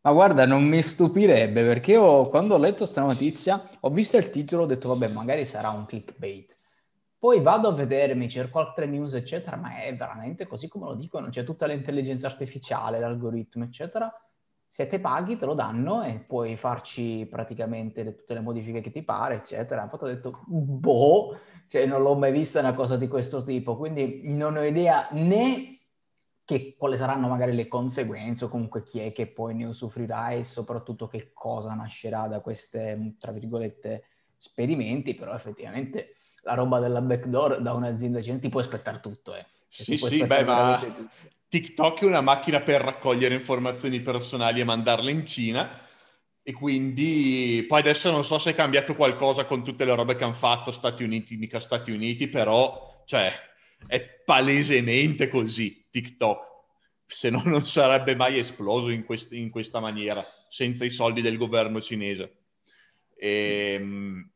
Ma 0.00 0.12
guarda, 0.12 0.46
non 0.46 0.64
mi 0.64 0.82
stupirebbe 0.82 1.62
perché 1.64 1.92
io 1.92 2.26
quando 2.26 2.54
ho 2.54 2.58
letto 2.58 2.78
questa 2.78 3.00
notizia 3.00 3.68
ho 3.80 3.90
visto 3.90 4.16
il 4.16 4.30
titolo 4.30 4.62
e 4.62 4.64
ho 4.64 4.68
detto 4.68 4.88
vabbè 4.88 5.12
magari 5.12 5.44
sarà 5.44 5.70
un 5.70 5.86
clickbait. 5.86 6.56
Poi 7.18 7.40
vado 7.40 7.68
a 7.68 7.72
vedermi, 7.72 8.28
cerco 8.28 8.60
altre 8.60 8.86
news 8.86 9.14
eccetera, 9.14 9.56
ma 9.56 9.82
è 9.82 9.94
veramente 9.96 10.46
così 10.46 10.68
come 10.68 10.86
lo 10.86 10.94
dicono, 10.94 11.28
c'è 11.28 11.42
tutta 11.42 11.66
l'intelligenza 11.66 12.28
artificiale, 12.28 13.00
l'algoritmo 13.00 13.64
eccetera 13.64 14.12
se 14.68 14.86
te 14.86 15.00
paghi 15.00 15.36
te 15.38 15.46
lo 15.46 15.54
danno 15.54 16.02
e 16.02 16.18
puoi 16.18 16.54
farci 16.56 17.26
praticamente 17.28 18.02
le, 18.02 18.14
tutte 18.14 18.34
le 18.34 18.40
modifiche 18.40 18.80
che 18.80 18.90
ti 18.90 19.02
pare, 19.02 19.36
eccetera. 19.36 19.82
Infatti 19.82 20.04
ho 20.04 20.08
detto, 20.08 20.42
boh, 20.46 21.38
cioè 21.66 21.86
non 21.86 22.02
l'ho 22.02 22.14
mai 22.14 22.32
vista 22.32 22.60
una 22.60 22.74
cosa 22.74 22.96
di 22.96 23.08
questo 23.08 23.42
tipo, 23.42 23.76
quindi 23.76 24.22
non 24.24 24.56
ho 24.56 24.62
idea 24.62 25.08
né 25.12 25.78
che, 26.44 26.76
quali 26.78 26.96
saranno 26.96 27.28
magari 27.28 27.54
le 27.54 27.66
conseguenze 27.66 28.44
o 28.44 28.48
comunque 28.48 28.82
chi 28.82 29.00
è 29.00 29.12
che 29.12 29.26
poi 29.26 29.54
ne 29.54 29.64
usufruirà 29.64 30.30
e 30.30 30.44
soprattutto 30.44 31.06
che 31.06 31.30
cosa 31.32 31.74
nascerà 31.74 32.26
da 32.26 32.40
queste, 32.40 33.16
tra 33.18 33.32
virgolette, 33.32 34.04
esperimenti, 34.38 35.14
però 35.14 35.34
effettivamente 35.34 36.14
la 36.42 36.54
roba 36.54 36.78
della 36.78 37.00
backdoor 37.00 37.60
da 37.60 37.72
un'azienda 37.72 38.22
cinese 38.22 38.42
ti 38.42 38.48
puoi 38.48 38.62
aspettare 38.62 39.00
tutto, 39.00 39.34
eh. 39.34 39.44
Cioè, 39.68 39.84
sì, 39.84 39.96
sì, 39.98 40.24
beh, 40.24 40.44
ma 40.44 40.80
TikTok 41.48 42.02
è 42.02 42.04
una 42.04 42.20
macchina 42.20 42.60
per 42.60 42.82
raccogliere 42.82 43.34
informazioni 43.34 44.00
personali 44.00 44.60
e 44.60 44.64
mandarle 44.64 45.10
in 45.10 45.26
Cina. 45.26 45.86
E 46.42 46.52
quindi 46.52 47.64
poi 47.68 47.80
adesso 47.80 48.10
non 48.10 48.24
so 48.24 48.38
se 48.38 48.50
è 48.50 48.54
cambiato 48.54 48.94
qualcosa 48.94 49.44
con 49.44 49.62
tutte 49.62 49.84
le 49.84 49.94
robe 49.94 50.14
che 50.14 50.24
hanno 50.24 50.32
fatto 50.32 50.72
Stati 50.72 51.02
Uniti, 51.02 51.36
mica 51.36 51.60
Stati 51.60 51.90
Uniti, 51.90 52.28
però 52.28 53.02
cioè, 53.06 53.32
è 53.86 54.00
palesemente 54.24 55.28
così 55.28 55.86
TikTok. 55.90 56.46
Se 57.06 57.30
no 57.30 57.42
non 57.44 57.66
sarebbe 57.66 58.14
mai 58.14 58.38
esploso 58.38 58.90
in, 58.90 59.04
quest- 59.04 59.32
in 59.32 59.50
questa 59.50 59.80
maniera, 59.80 60.24
senza 60.48 60.84
i 60.84 60.90
soldi 60.90 61.20
del 61.20 61.36
governo 61.36 61.80
cinese. 61.80 62.36
E, 63.16 63.76
ehm, 63.78 64.30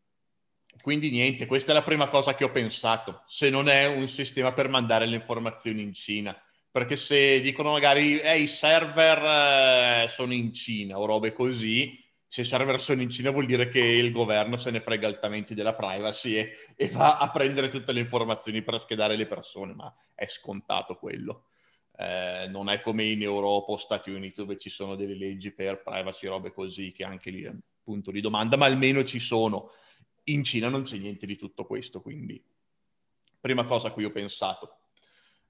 quindi 0.83 1.11
niente, 1.11 1.47
questa 1.47 1.73
è 1.73 1.75
la 1.75 1.83
prima 1.83 2.09
cosa 2.09 2.35
che 2.35 2.45
ho 2.45 2.51
pensato. 2.51 3.23
Se 3.27 3.49
non 3.51 3.69
è 3.69 3.87
un 3.87 4.09
sistema 4.09 4.53
per 4.53 4.69
mandare 4.69 5.07
le 5.07 5.17
informazioni 5.17 5.83
in 5.83 5.95
Cina 5.95 6.39
perché 6.73 6.97
se 6.97 7.41
dicono 7.43 7.73
magari 7.73 8.19
eh, 8.19 8.41
i 8.41 8.49
server 8.49 10.05
eh, 10.05 10.09
sono 10.09 10.33
in 10.33 10.55
Cina 10.55 10.99
o 10.99 11.05
robe 11.05 11.35
così, 11.35 12.03
se 12.27 12.41
i 12.41 12.45
server 12.47 12.81
sono 12.81 13.03
in 13.03 13.11
Cina 13.11 13.31
vuol 13.31 13.45
dire 13.45 13.69
che 13.69 13.79
il 13.79 14.11
governo 14.11 14.57
se 14.57 14.71
ne 14.71 14.81
frega 14.81 15.07
altamente 15.07 15.53
della 15.53 15.75
privacy 15.75 16.35
e, 16.37 16.53
e 16.75 16.89
va 16.89 17.19
a 17.19 17.31
prendere 17.31 17.69
tutte 17.69 17.93
le 17.93 18.01
informazioni 18.01 18.63
per 18.63 18.81
schedare 18.81 19.17
le 19.17 19.27
persone, 19.27 19.75
ma 19.75 19.95
è 20.15 20.25
scontato 20.25 20.97
quello. 20.97 21.45
Eh, 21.95 22.47
non 22.49 22.71
è 22.71 22.81
come 22.81 23.05
in 23.05 23.21
Europa 23.21 23.73
o 23.73 23.77
Stati 23.77 24.11
Uniti 24.11 24.37
dove 24.37 24.57
ci 24.57 24.71
sono 24.71 24.97
delle 24.97 25.15
leggi 25.15 25.53
per 25.53 25.83
privacy, 25.83 26.27
robe 26.27 26.55
così, 26.55 26.91
che 26.91 27.05
anche 27.05 27.29
lì 27.29 27.43
è 27.43 27.49
un 27.49 27.61
punto 27.83 28.11
di 28.11 28.23
domanda, 28.23 28.57
ma 28.57 28.65
almeno 28.65 29.05
ci 29.05 29.19
sono. 29.19 29.73
In 30.25 30.43
Cina 30.43 30.71
non 30.71 30.85
c'è 30.85 30.97
niente 30.97 31.27
di 31.27 31.37
tutto 31.37 31.67
questo, 31.67 32.01
quindi 32.01 32.43
prima 33.39 33.65
cosa 33.65 33.89
a 33.89 33.91
cui 33.91 34.07
ho 34.07 34.11
pensato. 34.11 34.79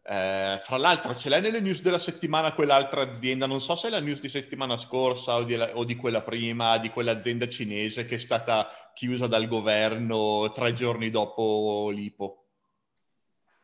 Eh, 0.05 0.59
fra 0.61 0.77
l'altro, 0.79 1.15
ce 1.15 1.29
l'hai 1.29 1.41
nelle 1.41 1.61
news 1.61 1.81
della 1.81 1.99
settimana 1.99 2.53
quell'altra 2.55 3.03
azienda? 3.03 3.47
Non 3.47 3.61
so 3.61 3.77
se 3.77 3.87
è 3.87 3.91
la 3.91 4.01
news 4.01 4.21
di 4.21 4.29
settimana 4.29 4.77
scorsa 4.77 5.37
o 5.37 5.45
di, 5.45 5.55
o 5.55 5.85
di 5.85 5.95
quella 5.95 6.23
prima, 6.23 6.79
di 6.79 6.91
quell'azienda 6.91 7.49
cinese 7.49 8.05
che 8.05 8.17
è 8.17 8.19
stata 8.19 8.69
chiusa 8.95 9.29
dal 9.29 9.47
governo 9.47 10.51
tre 10.53 10.73
giorni 10.73 11.11
dopo 11.11 11.91
l'IPO. 11.91 12.45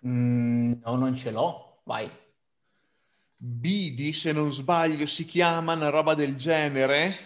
Mm, 0.06 0.72
no, 0.84 0.96
non 0.96 1.16
ce 1.16 1.32
l'ho. 1.32 1.80
Vai. 1.84 2.08
Bidi, 3.40 4.12
se 4.12 4.32
non 4.32 4.52
sbaglio, 4.52 5.06
si 5.06 5.24
chiama 5.24 5.74
una 5.74 5.88
roba 5.88 6.14
del 6.14 6.36
genere, 6.36 7.16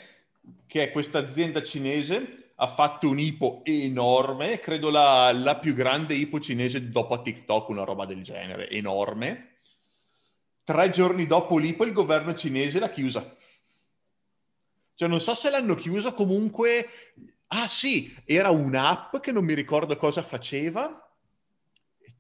che 0.66 0.84
è 0.84 0.90
questa 0.90 1.18
azienda 1.18 1.62
cinese 1.62 2.41
ha 2.62 2.68
fatto 2.68 3.08
un 3.08 3.18
IPO 3.18 3.62
enorme, 3.64 4.60
credo 4.60 4.88
la, 4.88 5.32
la 5.32 5.58
più 5.58 5.74
grande 5.74 6.14
IPO 6.14 6.38
cinese 6.38 6.90
dopo 6.90 7.20
TikTok, 7.20 7.68
una 7.68 7.82
roba 7.82 8.06
del 8.06 8.22
genere, 8.22 8.70
enorme. 8.70 9.62
Tre 10.62 10.88
giorni 10.90 11.26
dopo 11.26 11.58
l'IPO 11.58 11.84
il 11.84 11.92
governo 11.92 12.34
cinese 12.34 12.78
l'ha 12.78 12.88
chiusa. 12.88 13.34
Cioè 14.94 15.08
non 15.08 15.20
so 15.20 15.34
se 15.34 15.50
l'hanno 15.50 15.74
chiusa 15.74 16.12
comunque... 16.12 16.88
Ah 17.48 17.66
sì, 17.66 18.14
era 18.24 18.50
un'app 18.50 19.16
che 19.16 19.32
non 19.32 19.44
mi 19.44 19.54
ricordo 19.54 19.96
cosa 19.96 20.22
faceva, 20.22 21.04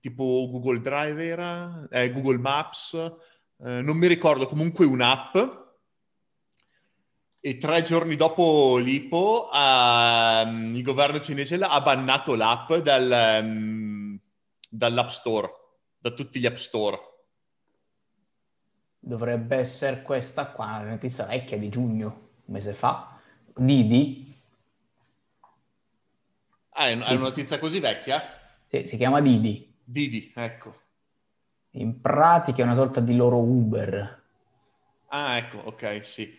tipo 0.00 0.48
Google 0.50 0.80
Drive 0.80 1.24
era, 1.24 1.86
eh, 1.88 2.12
Google 2.12 2.38
Maps, 2.38 2.94
eh, 2.94 3.80
non 3.80 3.96
mi 3.96 4.08
ricordo, 4.08 4.48
comunque 4.48 4.86
un'app 4.86 5.36
e 7.44 7.58
tre 7.58 7.82
giorni 7.82 8.14
dopo 8.14 8.76
l'IPO 8.76 9.50
um, 9.52 10.76
il 10.76 10.82
governo 10.84 11.18
cinese 11.18 11.56
ha 11.56 11.80
bannato 11.80 12.36
l'app 12.36 12.72
dal, 12.74 13.40
um, 13.42 14.16
dall'App 14.70 15.08
Store, 15.08 15.50
da 15.98 16.12
tutti 16.12 16.38
gli 16.38 16.46
App 16.46 16.54
Store. 16.54 17.00
Dovrebbe 18.96 19.56
essere 19.56 20.02
questa 20.02 20.52
qua, 20.52 20.66
una 20.66 20.90
notizia 20.90 21.26
vecchia 21.26 21.58
di 21.58 21.68
giugno, 21.68 22.06
un 22.44 22.54
mese 22.54 22.74
fa. 22.74 23.18
Didi. 23.56 24.40
Ah, 26.74 26.90
è, 26.90 26.94
una 26.94 27.14
notizia 27.14 27.58
così 27.58 27.80
vecchia? 27.80 28.22
Sì, 28.68 28.86
si 28.86 28.96
chiama 28.96 29.20
Didi. 29.20 29.74
Didi, 29.82 30.32
ecco. 30.36 30.80
In 31.72 32.00
pratica 32.00 32.62
è 32.62 32.64
una 32.64 32.76
sorta 32.76 33.00
di 33.00 33.16
loro 33.16 33.38
Uber. 33.40 34.22
Ah, 35.08 35.38
ecco, 35.38 35.58
ok, 35.58 36.06
sì. 36.06 36.38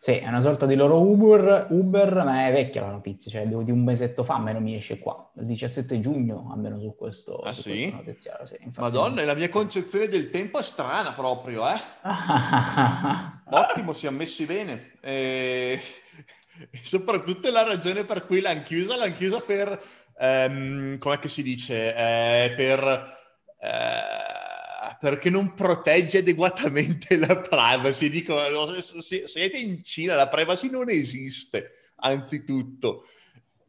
Sì, 0.00 0.12
è 0.12 0.28
una 0.28 0.40
sorta 0.40 0.64
di 0.64 0.76
loro 0.76 1.00
Uber, 1.00 1.66
Uber, 1.70 2.22
ma 2.24 2.46
è 2.46 2.52
vecchia 2.52 2.82
la 2.82 2.92
notizia, 2.92 3.32
cioè 3.32 3.46
di 3.46 3.70
un 3.72 3.82
mesetto 3.82 4.22
fa 4.22 4.36
almeno 4.36 4.60
mi 4.60 4.76
esce 4.76 5.00
qua, 5.00 5.28
il 5.38 5.46
17 5.46 5.98
giugno 5.98 6.50
almeno 6.52 6.78
su 6.78 6.94
questo, 6.96 7.38
ah, 7.38 7.52
su 7.52 7.62
sì? 7.62 7.92
sì 8.44 8.70
Madonna, 8.76 9.24
la 9.24 9.34
mia 9.34 9.48
concezione 9.48 10.06
del 10.06 10.30
tempo 10.30 10.60
è 10.60 10.62
strana 10.62 11.12
proprio, 11.14 11.68
eh? 11.68 11.80
Ottimo, 13.50 13.92
siamo 13.92 14.18
messi 14.18 14.44
bene. 14.44 14.92
E... 15.00 15.80
e 16.70 16.78
soprattutto 16.80 17.50
la 17.50 17.64
ragione 17.64 18.04
per 18.04 18.24
cui 18.24 18.40
l'hanno 18.40 18.62
chiusa, 18.62 18.94
l'hanno 18.94 19.14
chiusa 19.14 19.40
per, 19.40 19.82
com'è 20.16 21.18
che 21.18 21.28
si 21.28 21.42
dice, 21.42 21.92
eh, 21.92 22.52
per... 22.54 23.16
Eh, 23.60 24.47
perché 24.98 25.30
non 25.30 25.54
protegge 25.54 26.18
adeguatamente 26.18 27.16
la 27.16 27.36
privacy. 27.36 28.08
Dico, 28.08 28.36
siete 28.80 29.56
in 29.56 29.82
Cina, 29.84 30.14
la 30.14 30.28
privacy 30.28 30.68
non 30.68 30.90
esiste, 30.90 31.92
anzitutto. 31.96 33.06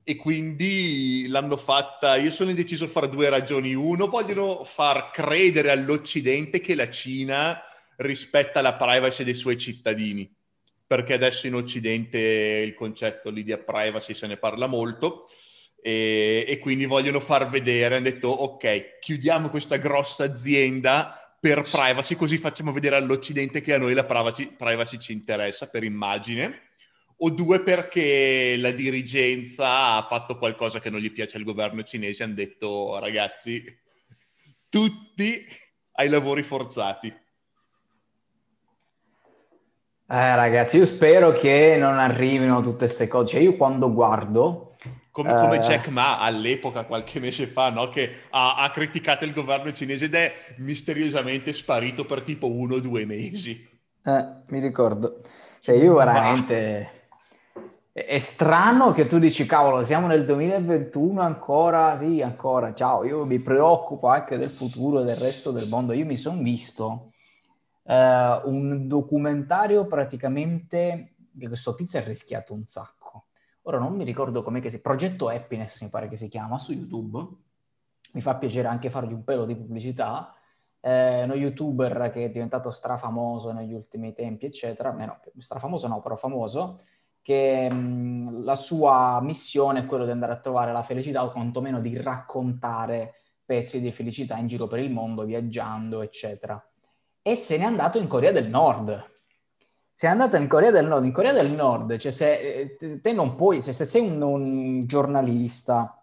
E 0.03 0.15
quindi 0.15 1.27
l'hanno 1.27 1.55
fatta. 1.55 2.15
Io 2.15 2.31
sono 2.31 2.49
indeciso 2.49 2.85
a 2.85 2.87
fare 2.87 3.09
due 3.09 3.29
ragioni. 3.29 3.75
Uno, 3.75 4.07
vogliono 4.07 4.63
far 4.63 5.11
credere 5.11 5.69
all'Occidente 5.69 6.59
che 6.59 6.73
la 6.73 6.89
Cina 6.89 7.61
rispetta 7.97 8.61
la 8.61 8.75
privacy 8.75 9.23
dei 9.23 9.35
suoi 9.35 9.57
cittadini. 9.57 10.27
Perché 10.87 11.13
adesso 11.13 11.45
in 11.45 11.53
Occidente 11.53 12.17
il 12.17 12.73
concetto 12.73 13.29
lì 13.29 13.43
di 13.43 13.55
privacy 13.55 14.15
se 14.15 14.25
ne 14.25 14.37
parla 14.37 14.65
molto 14.65 15.27
e, 15.81 16.45
e, 16.47 16.59
quindi 16.59 16.85
vogliono 16.85 17.19
far 17.19 17.49
vedere, 17.49 17.95
hanno 17.95 18.03
detto 18.03 18.27
ok, 18.27 18.99
chiudiamo 18.99 19.49
questa 19.49 19.77
grossa 19.77 20.25
azienda 20.25 21.37
per 21.39 21.61
privacy, 21.61 22.15
così 22.15 22.37
facciamo 22.37 22.71
vedere 22.71 22.95
all'Occidente 22.95 23.61
che 23.61 23.73
a 23.73 23.77
noi 23.77 23.93
la 23.93 24.05
privacy, 24.05 24.53
privacy 24.55 24.97
ci 24.97 25.13
interessa 25.13 25.67
per 25.67 25.83
immagine, 25.83 26.69
o 27.17 27.29
due 27.29 27.61
perché 27.61 28.55
la 28.57 28.71
dirigenza 28.71 29.95
ha 29.95 30.05
fatto 30.07 30.37
qualcosa 30.37 30.79
che 30.79 30.89
non 30.89 30.99
gli 30.99 31.11
piace 31.11 31.37
al 31.37 31.43
governo 31.43 31.83
cinese, 31.83 32.23
hanno 32.23 32.33
detto 32.33 32.97
ragazzi, 32.99 33.63
tutti 34.69 35.45
ai 35.93 36.09
lavori 36.09 36.43
forzati. 36.43 37.07
Eh, 40.11 40.35
ragazzi, 40.35 40.77
io 40.77 40.85
spero 40.85 41.31
che 41.33 41.75
non 41.77 41.99
arrivino 41.99 42.61
tutte 42.61 42.85
queste 42.85 43.07
cose. 43.07 43.33
Cioè, 43.33 43.41
io 43.41 43.55
quando 43.55 43.93
guardo 43.93 44.68
come, 45.11 45.33
come 45.33 45.57
uh, 45.57 45.61
Jack 45.61 45.87
Ma 45.89 46.19
all'epoca, 46.19 46.85
qualche 46.85 47.19
mese 47.19 47.47
fa, 47.47 47.69
no? 47.69 47.89
che 47.89 48.11
ha, 48.29 48.55
ha, 48.55 48.69
criticato 48.71 49.25
il 49.25 49.33
governo 49.33 49.71
cinese 49.71 50.05
ed 50.05 50.15
è 50.15 50.33
misteriosamente 50.57 51.53
sparito 51.53 52.05
per 52.05 52.21
tipo 52.21 52.49
uno 52.49 52.75
o 52.75 52.79
due 52.79 53.05
mesi. 53.05 53.67
Eh, 54.03 54.27
mi 54.47 54.59
ricordo. 54.59 55.21
Cioè 55.59 55.75
io 55.75 55.95
veramente... 55.95 56.97
È 57.91 58.19
strano 58.19 58.93
che 58.93 59.07
tu 59.07 59.19
dici, 59.19 59.45
cavolo, 59.45 59.83
siamo 59.83 60.07
nel 60.07 60.23
2021 60.23 61.19
ancora, 61.19 61.97
sì, 61.97 62.21
ancora, 62.21 62.73
ciao, 62.73 63.03
io 63.03 63.25
mi 63.25 63.39
preoccupo 63.39 64.07
anche 64.07 64.37
del 64.37 64.47
futuro 64.49 65.01
del 65.01 65.17
resto 65.17 65.51
del 65.51 65.67
mondo. 65.67 65.91
Io 65.91 66.05
mi 66.05 66.15
sono 66.15 66.41
visto 66.41 67.11
uh, 67.83 67.93
un 67.93 68.87
documentario 68.87 69.85
praticamente 69.85 71.15
di 71.39 71.47
questo 71.47 71.73
tizio 71.73 71.99
è 71.99 72.03
rischiato 72.03 72.53
un 72.53 72.63
sacco. 72.63 72.98
Ora 73.69 73.77
non 73.77 73.93
mi 73.93 74.03
ricordo 74.03 74.41
com'è 74.41 74.61
che 74.61 74.71
si... 74.71 74.81
Progetto 74.81 75.29
Happiness 75.29 75.83
mi 75.83 75.89
pare 75.89 76.09
che 76.09 76.15
si 76.15 76.27
chiama, 76.27 76.57
su 76.57 76.73
YouTube. 76.73 77.23
Mi 78.13 78.21
fa 78.21 78.35
piacere 78.35 78.67
anche 78.67 78.89
fargli 78.89 79.13
un 79.13 79.23
pelo 79.23 79.45
di 79.45 79.55
pubblicità. 79.55 80.33
Eh, 80.79 81.21
uno 81.23 81.35
youtuber 81.35 82.09
che 82.11 82.25
è 82.25 82.29
diventato 82.31 82.71
strafamoso 82.71 83.51
negli 83.51 83.73
ultimi 83.73 84.13
tempi, 84.13 84.47
eccetera. 84.47 84.91
Meno, 84.91 85.19
strafamoso 85.37 85.87
no, 85.87 86.01
però 86.01 86.15
famoso 86.15 86.79
che 87.21 87.71
mh, 87.71 88.43
la 88.43 88.55
sua 88.55 89.19
missione 89.21 89.81
è 89.81 89.85
quella 89.85 90.05
di 90.05 90.11
andare 90.11 90.31
a 90.31 90.39
trovare 90.39 90.71
la 90.71 90.81
felicità 90.81 91.23
o 91.23 91.31
quantomeno 91.31 91.79
di 91.79 91.95
raccontare 91.95 93.17
pezzi 93.45 93.79
di 93.81 93.91
felicità 93.91 94.35
in 94.37 94.47
giro 94.47 94.65
per 94.65 94.79
il 94.79 94.89
mondo, 94.91 95.25
viaggiando, 95.25 96.01
eccetera. 96.01 96.59
E 97.21 97.35
se 97.35 97.59
n'è 97.59 97.65
andato 97.65 97.99
in 97.99 98.07
Corea 98.07 98.31
del 98.31 98.49
Nord. 98.49 99.18
Se 99.99 100.07
è 100.07 100.11
andato 100.11 100.37
in 100.37 100.47
Corea 100.47 100.71
del 100.71 100.87
Nord, 100.87 101.03
in 101.03 101.11
Corea 101.11 101.33
del 101.33 101.51
Nord, 101.51 101.97
cioè 101.97 102.13
se 102.13 102.77
eh, 102.79 103.01
te 103.01 103.11
non 103.11 103.35
puoi, 103.35 103.61
se, 103.61 103.73
se 103.73 103.83
sei 103.83 103.99
un, 103.99 104.21
un 104.21 104.85
giornalista, 104.85 106.01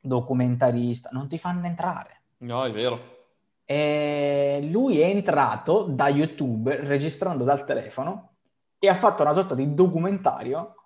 documentarista, 0.00 1.10
non 1.12 1.28
ti 1.28 1.36
fanno 1.36 1.66
entrare. 1.66 2.22
No, 2.38 2.64
è 2.64 2.72
vero. 2.72 3.26
E 3.66 4.66
lui 4.70 4.98
è 5.00 5.08
entrato 5.08 5.82
da 5.82 6.08
YouTube 6.08 6.74
registrando 6.86 7.44
dal 7.44 7.66
telefono 7.66 8.36
e 8.78 8.88
ha 8.88 8.94
fatto 8.94 9.20
una 9.20 9.34
sorta 9.34 9.54
di 9.54 9.74
documentario 9.74 10.76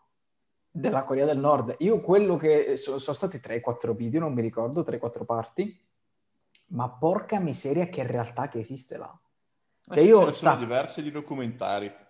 della 0.68 1.04
Corea 1.04 1.26
del 1.26 1.38
Nord. 1.38 1.76
Io 1.78 2.00
quello 2.00 2.36
che 2.36 2.76
sono, 2.76 2.98
sono 2.98 3.16
stati 3.16 3.36
3-4 3.38 3.94
video, 3.94 4.18
non 4.18 4.32
mi 4.32 4.42
ricordo, 4.42 4.82
3-4 4.82 5.24
parti, 5.24 5.80
ma 6.70 6.88
porca 6.88 7.38
miseria 7.38 7.86
che 7.86 8.02
realtà 8.02 8.48
che 8.48 8.58
esiste 8.58 8.96
là. 8.96 9.16
Che 9.88 10.00
io 10.00 10.24
ce 10.24 10.32
sono 10.32 10.54
sa- 10.54 10.58
diversi 10.58 11.02
di 11.02 11.12
documentari. 11.12 12.06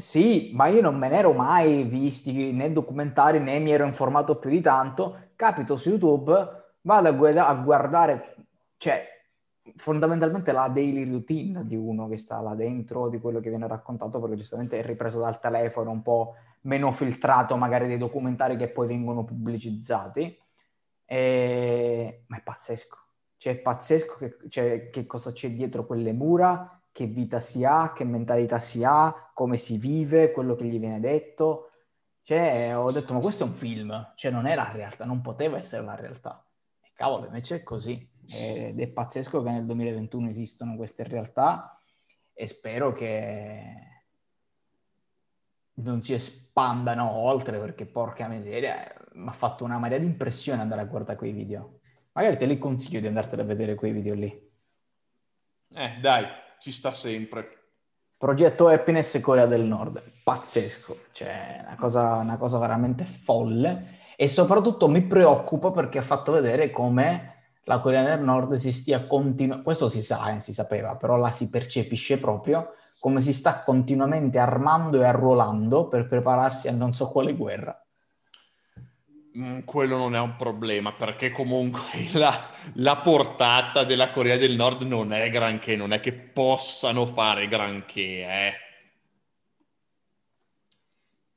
Sì, 0.00 0.52
ma 0.54 0.68
io 0.68 0.80
non 0.80 0.96
me 0.96 1.08
ne 1.08 1.16
ero 1.18 1.32
mai 1.32 1.82
visti 1.82 2.52
né 2.52 2.70
documentari 2.72 3.40
né 3.40 3.58
mi 3.58 3.72
ero 3.72 3.84
informato 3.84 4.38
più 4.38 4.48
di 4.48 4.60
tanto. 4.60 5.30
Capito 5.34 5.76
su 5.76 5.88
YouTube, 5.90 6.32
vado 6.82 7.08
a, 7.08 7.10
guarda- 7.12 7.48
a 7.48 7.54
guardare, 7.54 8.36
cioè 8.76 9.04
fondamentalmente 9.76 10.52
la 10.52 10.68
daily 10.68 11.04
routine 11.08 11.66
di 11.66 11.74
uno 11.76 12.08
che 12.08 12.16
sta 12.16 12.40
là 12.40 12.54
dentro, 12.54 13.08
di 13.08 13.18
quello 13.18 13.40
che 13.40 13.48
viene 13.50 13.66
raccontato, 13.66 14.20
perché 14.20 14.36
giustamente 14.36 14.78
è 14.78 14.84
ripreso 14.86 15.18
dal 15.18 15.40
telefono, 15.40 15.90
un 15.90 16.02
po' 16.02 16.34
meno 16.62 16.92
filtrato 16.92 17.56
magari 17.56 17.88
dei 17.88 17.98
documentari 17.98 18.56
che 18.56 18.68
poi 18.68 18.86
vengono 18.86 19.24
pubblicizzati. 19.24 20.38
E... 21.04 22.24
Ma 22.26 22.36
è 22.36 22.42
pazzesco. 22.42 22.96
Cioè, 23.36 23.52
è 23.54 23.56
pazzesco 23.58 24.16
che, 24.18 24.36
cioè, 24.48 24.90
che 24.90 25.06
cosa 25.06 25.32
c'è 25.32 25.50
dietro 25.52 25.86
quelle 25.86 26.12
mura, 26.12 26.77
che 26.98 27.06
vita 27.06 27.38
si 27.38 27.64
ha, 27.64 27.92
che 27.92 28.02
mentalità 28.02 28.58
si 28.58 28.82
ha, 28.82 29.30
come 29.32 29.56
si 29.56 29.78
vive, 29.78 30.32
quello 30.32 30.56
che 30.56 30.64
gli 30.64 30.80
viene 30.80 30.98
detto. 30.98 31.70
Cioè, 32.24 32.76
ho 32.76 32.90
detto, 32.90 33.12
ma 33.14 33.20
questo 33.20 33.44
è 33.44 33.46
un 33.46 33.54
film, 33.54 34.14
cioè 34.16 34.32
non 34.32 34.46
è 34.46 34.56
la 34.56 34.72
realtà, 34.72 35.04
non 35.04 35.20
poteva 35.20 35.58
essere 35.58 35.84
la 35.84 35.94
realtà. 35.94 36.44
E 36.80 36.90
cavolo, 36.94 37.26
invece 37.26 37.58
è 37.58 37.62
così. 37.62 38.04
Ed 38.34 38.80
è 38.80 38.88
pazzesco 38.88 39.44
che 39.44 39.50
nel 39.50 39.64
2021 39.64 40.28
esistano 40.28 40.74
queste 40.74 41.04
realtà 41.04 41.80
e 42.32 42.48
spero 42.48 42.92
che 42.92 43.74
non 45.74 46.02
si 46.02 46.14
espandano 46.14 47.12
oltre 47.12 47.60
perché 47.60 47.86
porca 47.86 48.26
miseria 48.26 48.92
mi 49.12 49.28
ha 49.28 49.32
fatto 49.32 49.62
una 49.62 49.78
marea 49.78 49.98
di 49.98 50.04
impressione 50.04 50.62
andare 50.62 50.80
a 50.80 50.86
guardare 50.86 51.16
quei 51.16 51.30
video. 51.30 51.78
Magari 52.10 52.36
te 52.36 52.46
li 52.46 52.58
consiglio 52.58 52.98
di 52.98 53.06
andartene 53.06 53.42
a 53.42 53.44
vedere 53.44 53.76
quei 53.76 53.92
video 53.92 54.14
lì. 54.14 54.50
Eh 55.70 55.98
dai 56.00 56.46
ci 56.58 56.70
sta 56.72 56.92
sempre. 56.92 57.56
Progetto 58.16 58.68
Happiness 58.68 59.20
Corea 59.20 59.46
del 59.46 59.62
Nord, 59.62 60.02
pazzesco, 60.24 60.96
cioè 61.12 61.62
una 61.64 61.76
cosa, 61.76 62.14
una 62.16 62.36
cosa 62.36 62.58
veramente 62.58 63.04
folle. 63.04 63.96
E 64.16 64.26
soprattutto 64.26 64.88
mi 64.88 65.02
preoccupa 65.02 65.70
perché 65.70 65.98
ha 65.98 66.02
fatto 66.02 66.32
vedere 66.32 66.70
come 66.70 67.34
la 67.64 67.78
Corea 67.78 68.02
del 68.02 68.24
Nord 68.24 68.54
si 68.54 68.72
stia 68.72 69.06
continuando, 69.06 69.62
questo 69.62 69.88
si 69.88 70.02
sa, 70.02 70.34
eh, 70.34 70.40
si 70.40 70.52
sapeva, 70.52 70.96
però 70.96 71.16
la 71.16 71.30
si 71.30 71.48
percepisce 71.48 72.18
proprio 72.18 72.72
come 72.98 73.20
si 73.20 73.32
sta 73.32 73.62
continuamente 73.62 74.38
armando 74.38 75.00
e 75.00 75.04
arruolando 75.04 75.86
per 75.86 76.08
prepararsi 76.08 76.66
a 76.66 76.72
non 76.72 76.94
so 76.94 77.08
quale 77.08 77.34
guerra. 77.34 77.80
Mm, 79.38 79.60
quello 79.64 79.96
non 79.96 80.16
è 80.16 80.18
un 80.18 80.34
problema 80.36 80.92
perché 80.92 81.30
comunque 81.30 81.80
la, 82.14 82.34
la, 82.74 82.96
portata 82.96 83.84
della 83.84 84.10
Corea 84.10 84.36
del 84.36 84.56
Nord 84.56 84.82
non 84.82 85.12
è 85.12 85.30
granché, 85.30 85.76
non 85.76 85.92
è 85.92 86.00
che 86.00 86.12
possano 86.12 87.06
fare 87.06 87.46
granché, 87.46 88.02
eh. 88.02 88.52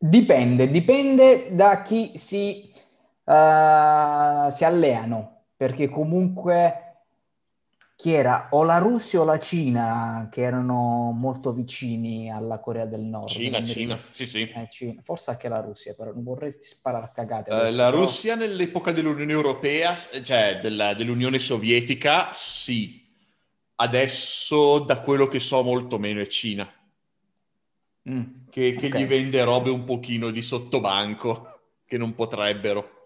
Dipende, 0.03 0.67
dipende 0.71 1.53
da 1.53 1.83
chi 1.83 2.13
si, 2.15 2.73
uh, 3.23 4.49
si 4.49 4.65
alleano 4.65 5.43
perché 5.55 5.87
comunque 5.89 6.90
chi 8.01 8.13
era 8.13 8.47
o 8.49 8.63
la 8.63 8.79
Russia 8.79 9.19
o 9.19 9.23
la 9.23 9.37
Cina 9.37 10.27
che 10.31 10.41
erano 10.41 11.11
molto 11.15 11.53
vicini 11.53 12.31
alla 12.31 12.59
Corea 12.59 12.87
del 12.87 13.01
Nord. 13.01 13.27
Cina, 13.27 13.63
Cina, 13.63 14.01
sì, 14.09 14.25
sì. 14.25 14.41
Eh, 14.41 14.67
Cina. 14.71 15.01
Forse 15.03 15.29
anche 15.29 15.47
la 15.47 15.61
Russia, 15.61 15.93
però 15.93 16.11
non 16.11 16.23
vorrei 16.23 16.57
sparare 16.61 17.05
a 17.05 17.09
cagate. 17.09 17.53
Uh, 17.53 17.75
la 17.75 17.89
Russia 17.89 18.33
nell'epoca 18.33 18.91
dell'Unione 18.91 19.31
Europea, 19.31 19.95
cioè 20.23 20.57
della, 20.59 20.95
dell'Unione 20.95 21.37
Sovietica, 21.37 22.31
sì. 22.33 23.07
Adesso, 23.75 24.79
da 24.79 25.01
quello 25.01 25.27
che 25.27 25.39
so, 25.39 25.61
molto 25.61 25.99
meno 25.99 26.21
è 26.21 26.25
Cina. 26.25 26.67
Mm, 28.09 28.23
che, 28.49 28.73
che 28.73 28.87
okay. 28.87 29.03
gli 29.03 29.05
vende 29.05 29.43
robe 29.43 29.69
un 29.69 29.83
pochino 29.83 30.31
di 30.31 30.41
sottobanco, 30.41 31.59
che 31.85 31.99
non 31.99 32.15
potrebbero. 32.15 33.00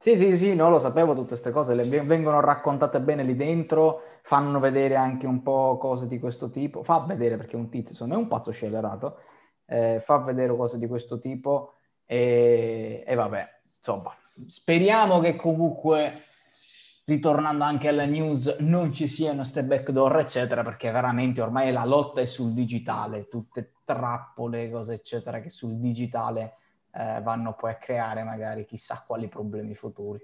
Sì, 0.00 0.16
sì, 0.16 0.36
sì, 0.36 0.54
non 0.54 0.70
lo 0.70 0.78
sapevo 0.78 1.12
tutte 1.12 1.28
queste 1.28 1.50
cose, 1.50 1.74
le 1.74 1.82
vengono 2.02 2.38
raccontate 2.40 3.00
bene 3.00 3.24
lì 3.24 3.34
dentro, 3.34 4.02
fanno 4.22 4.60
vedere 4.60 4.94
anche 4.94 5.26
un 5.26 5.42
po' 5.42 5.76
cose 5.76 6.06
di 6.06 6.20
questo 6.20 6.50
tipo, 6.50 6.84
fa 6.84 7.00
vedere 7.00 7.36
perché 7.36 7.56
un 7.56 7.68
tizio, 7.68 7.90
insomma, 7.90 8.14
è 8.14 8.16
un 8.16 8.28
pazzo 8.28 8.52
scellerato, 8.52 9.18
eh, 9.66 9.98
fa 10.00 10.18
vedere 10.18 10.54
cose 10.56 10.78
di 10.78 10.86
questo 10.86 11.18
tipo 11.18 11.74
e, 12.06 13.02
e 13.04 13.14
vabbè, 13.16 13.48
insomma, 13.76 14.14
speriamo 14.46 15.18
che 15.18 15.34
comunque, 15.34 16.22
ritornando 17.06 17.64
anche 17.64 17.88
alle 17.88 18.06
news, 18.06 18.58
non 18.60 18.92
ci 18.92 19.08
siano 19.08 19.38
queste 19.38 19.64
backdoor, 19.64 20.18
eccetera, 20.20 20.62
perché 20.62 20.92
veramente 20.92 21.40
ormai 21.42 21.72
la 21.72 21.84
lotta 21.84 22.20
è 22.20 22.24
sul 22.26 22.52
digitale, 22.52 23.26
tutte 23.26 23.72
trappole, 23.84 24.70
cose, 24.70 24.94
eccetera, 24.94 25.40
che 25.40 25.48
sul 25.48 25.76
digitale 25.78 26.54
eh, 26.92 27.20
vanno 27.22 27.54
poi 27.54 27.72
a 27.72 27.76
creare 27.76 28.22
magari 28.22 28.64
chissà 28.64 29.04
quali 29.06 29.28
problemi 29.28 29.74
futuri. 29.74 30.20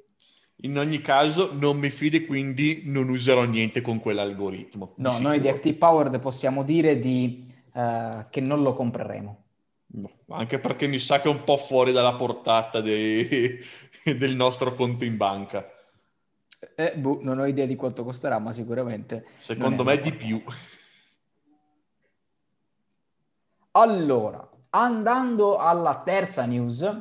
In 0.59 0.79
ogni 0.79 1.01
caso 1.01 1.51
non 1.53 1.79
mi 1.79 1.91
fido 1.91 2.17
e 2.17 2.25
quindi 2.25 2.83
non 2.85 3.09
userò 3.09 3.43
niente 3.45 3.81
con 3.81 3.99
quell'algoritmo. 3.99 4.95
No, 4.97 5.19
noi 5.19 5.41
di 5.41 5.49
Active 5.49 5.77
Powered 5.77 6.19
possiamo 6.21 6.63
dire 6.63 6.99
di, 6.99 7.53
uh, 7.73 8.27
che 8.31 8.41
non 8.41 8.63
lo 8.63 8.73
compreremo. 8.73 9.43
No, 9.87 10.11
anche 10.29 10.59
perché 10.59 10.87
mi 10.87 10.99
sa 10.99 11.21
che 11.21 11.29
è 11.29 11.31
un 11.31 11.45
po' 11.45 11.57
fuori 11.57 11.93
dalla 11.93 12.15
portata 12.15 12.81
dei, 12.81 13.59
del 14.17 14.35
nostro 14.37 14.75
conto 14.75 15.05
in 15.05 15.17
banca. 15.17 15.69
Eh, 16.77 16.95
boh, 16.97 17.19
non 17.21 17.39
ho 17.39 17.47
idea 17.47 17.67
di 17.67 17.77
quanto 17.77 18.05
costerà, 18.05 18.39
ma 18.39 18.53
sicuramente. 18.53 19.27
Secondo 19.37 19.85
me 19.85 19.99
di 19.99 20.13
più. 20.13 20.43
Allora, 23.73 24.49
Andando 24.77 25.57
alla 25.57 26.03
terza 26.05 26.45
news, 26.47 27.01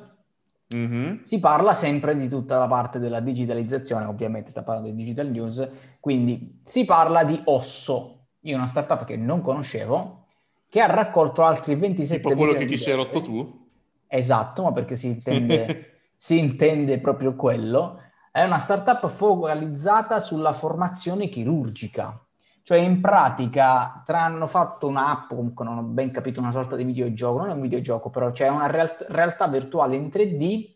mm-hmm. 0.74 1.24
si 1.24 1.40
parla 1.40 1.74
sempre 1.74 2.16
di 2.16 2.28
tutta 2.28 2.60
la 2.60 2.68
parte 2.68 3.00
della 3.00 3.20
digitalizzazione, 3.20 4.06
ovviamente 4.06 4.52
sta 4.52 4.62
parlando 4.62 4.92
di 4.92 4.96
digital 4.96 5.28
news, 5.28 5.68
quindi 6.00 6.62
si 6.64 6.86
parla 6.86 7.24
di 7.24 7.42
Osso, 7.46 8.28
io 8.42 8.58
una 8.58 8.68
startup 8.68 9.06
che 9.06 9.18
non 9.18 9.42
conoscevo, 9.42 10.26
che 10.70 10.82
ha 10.82 10.86
raccolto 10.88 11.44
altri 11.44 11.76
27 11.76 12.22
tipo 12.22 12.36
quello 12.36 12.54
che 12.54 12.66
ti 12.66 12.78
sei 12.78 12.96
rotto 12.96 13.22
tu? 13.22 13.68
Esatto, 14.08 14.64
ma 14.64 14.72
perché 14.72 14.96
si 14.96 15.08
intende, 15.08 15.94
si 16.16 16.38
intende 16.38 17.00
proprio 17.00 17.36
quello. 17.36 18.02
È 18.32 18.44
una 18.44 18.60
startup 18.60 19.08
focalizzata 19.08 20.20
sulla 20.20 20.54
formazione 20.54 21.28
chirurgica. 21.28 22.24
Cioè 22.66 22.78
in 22.78 23.02
pratica 23.02 24.02
tra, 24.06 24.22
hanno 24.24 24.48
fatto 24.48 24.88
un'app, 24.88 25.28
comunque 25.30 25.66
non 25.66 25.78
ho 25.80 25.84
ben 25.84 26.12
capito, 26.12 26.40
una 26.40 26.52
sorta 26.52 26.78
di 26.78 26.86
videogioco, 26.86 27.40
non 27.40 27.50
è 27.50 27.54
un 27.54 27.60
videogioco 27.60 28.10
però, 28.10 28.32
cioè 28.32 28.48
una 28.48 28.68
real- 28.68 29.06
realtà 29.10 29.48
virtuale 29.50 29.98
in 29.98 30.08
3D 30.08 30.72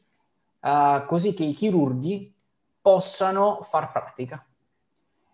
uh, 0.60 1.06
così 1.06 1.34
che 1.34 1.46
i 1.46 1.54
chirurghi 1.54 2.36
possano 2.82 3.62
far 3.64 3.94
pratica. 3.94 4.46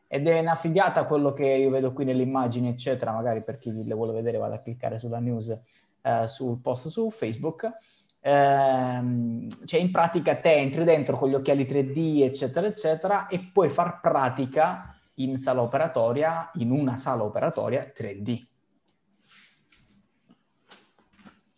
Ed 0.08 0.28
è 0.28 0.40
una 0.40 0.54
figata 0.54 1.06
quello 1.06 1.34
che 1.34 1.48
io 1.48 1.72
vedo 1.72 1.92
qui 1.92 2.06
nelle 2.06 2.22
immagini, 2.22 2.70
eccetera, 2.70 3.12
magari 3.12 3.42
per 3.42 3.58
chi 3.58 3.84
le 3.84 3.96
vuole 3.96 4.14
vedere 4.14 4.38
vada 4.38 4.56
a 4.56 4.62
cliccare 4.62 5.00
sulla 5.00 5.18
news 5.18 5.60
uh, 6.02 6.28
sul 6.28 6.60
post 6.60 6.90
su 6.90 7.10
Facebook. 7.10 7.64
Uh, 8.22 9.48
cioè 9.66 9.80
in 9.80 9.90
pratica 9.92 10.36
te 10.36 10.54
entri 10.54 10.84
dentro 10.84 11.18
con 11.18 11.30
gli 11.30 11.34
occhiali 11.34 11.66
3D, 11.66 12.22
eccetera, 12.22 12.68
eccetera, 12.68 13.26
e 13.26 13.40
puoi 13.52 13.70
far 13.70 14.00
pratica 14.02 14.93
in 15.16 15.42
sala 15.42 15.62
operatoria, 15.62 16.52
in 16.56 16.72
una 16.72 16.98
sala 16.98 17.24
operatoria 17.24 17.92
3D. 17.96 18.46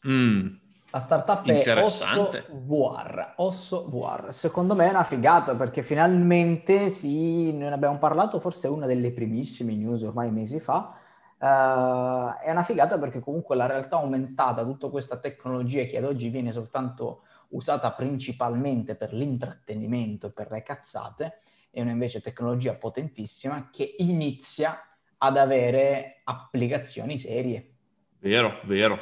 Mm. 0.08 0.48
La 0.96 1.02
startup 1.02 1.46
è 1.46 1.84
Osso 1.84 2.32
VR. 2.52 3.34
Osso 3.38 3.89
VR. 3.89 4.32
Secondo 4.32 4.76
me 4.76 4.88
è 4.88 4.91
una 4.91 5.04
figata 5.04 5.54
perché 5.54 5.84
finalmente 5.84 6.89
sì, 6.89 7.52
ne 7.52 7.70
abbiamo 7.70 7.98
parlato, 7.98 8.39
forse 8.39 8.68
è 8.68 8.70
una 8.70 8.86
delle 8.86 9.12
primissime 9.12 9.76
news 9.76 10.04
ormai 10.04 10.32
mesi 10.32 10.60
fa. 10.62 10.98
Uh, 11.38 12.39
è 12.41 12.50
una 12.50 12.63
figata 12.63 12.98
perché 12.98 13.20
comunque 13.20 13.58
la 13.58 13.65
realtà 13.65 13.98
aumentata, 13.98 14.63
tutta 14.63 14.88
questa 14.88 15.18
tecnologia 15.18 15.84
che 15.84 15.98
ad 15.98 16.06
oggi 16.06 16.30
viene 16.30 16.54
soltanto 16.54 17.24
usata 17.50 17.91
principalmente 17.91 18.96
per 18.96 19.13
l'intrattenimento 19.13 20.28
e 20.28 20.32
per 20.32 20.50
le 20.50 20.63
cazzate, 20.63 21.41
è 21.76 21.82
una 21.82 21.92
invece 21.92 22.22
tecnologia 22.22 22.74
potentissima 22.74 23.70
che 23.70 23.96
inizia 23.98 24.80
ad 25.18 25.36
avere 25.36 26.22
applicazioni 26.24 27.18
serie. 27.18 27.74
Vero, 28.20 28.62
vero. 28.64 28.98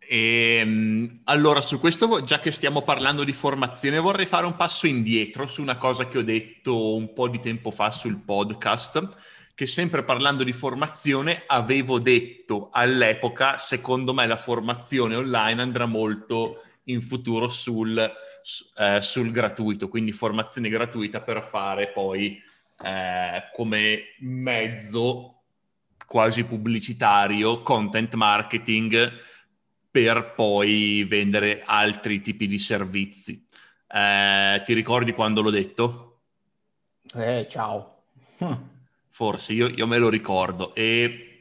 E, 0.00 0.58
ehm, 0.60 1.20
allora, 1.24 1.60
su 1.60 1.78
questo, 1.78 2.24
già 2.24 2.40
che 2.40 2.50
stiamo 2.50 2.82
parlando 2.82 3.22
di 3.22 3.32
formazione, 3.32 4.00
vorrei 4.00 4.26
fare 4.26 4.46
un 4.46 4.56
passo 4.56 4.88
indietro 4.88 5.46
su 5.46 5.62
una 5.62 5.76
cosa 5.76 6.08
che 6.08 6.18
ho 6.18 6.24
detto 6.24 6.96
un 6.96 7.12
po' 7.12 7.28
di 7.28 7.38
tempo 7.38 7.70
fa 7.70 7.92
sul 7.92 8.18
podcast, 8.18 9.08
che 9.54 9.66
sempre 9.66 10.02
parlando 10.02 10.42
di 10.42 10.52
formazione 10.52 11.44
avevo 11.46 12.00
detto 12.00 12.70
all'epoca, 12.72 13.58
secondo 13.58 14.12
me 14.12 14.26
la 14.26 14.36
formazione 14.36 15.14
online 15.14 15.62
andrà 15.62 15.86
molto 15.86 16.62
in 16.84 17.00
futuro 17.00 17.48
sul, 17.48 17.98
eh, 17.98 19.00
sul 19.00 19.30
gratuito, 19.30 19.88
quindi 19.88 20.12
formazione 20.12 20.68
gratuita 20.68 21.22
per 21.22 21.42
fare 21.42 21.90
poi 21.90 22.40
eh, 22.82 23.42
come 23.52 24.14
mezzo 24.20 25.42
quasi 26.06 26.44
pubblicitario, 26.44 27.62
content 27.62 28.14
marketing 28.14 29.12
per 29.90 30.34
poi 30.34 31.04
vendere 31.04 31.62
altri 31.64 32.20
tipi 32.20 32.46
di 32.46 32.58
servizi. 32.58 33.46
Eh, 33.86 34.62
ti 34.64 34.72
ricordi 34.72 35.12
quando 35.12 35.40
l'ho 35.40 35.50
detto? 35.50 36.20
Eh, 37.14 37.46
ciao. 37.48 38.02
Forse, 39.08 39.52
io, 39.52 39.68
io 39.68 39.86
me 39.86 39.98
lo 39.98 40.08
ricordo 40.08 40.74
e 40.74 41.33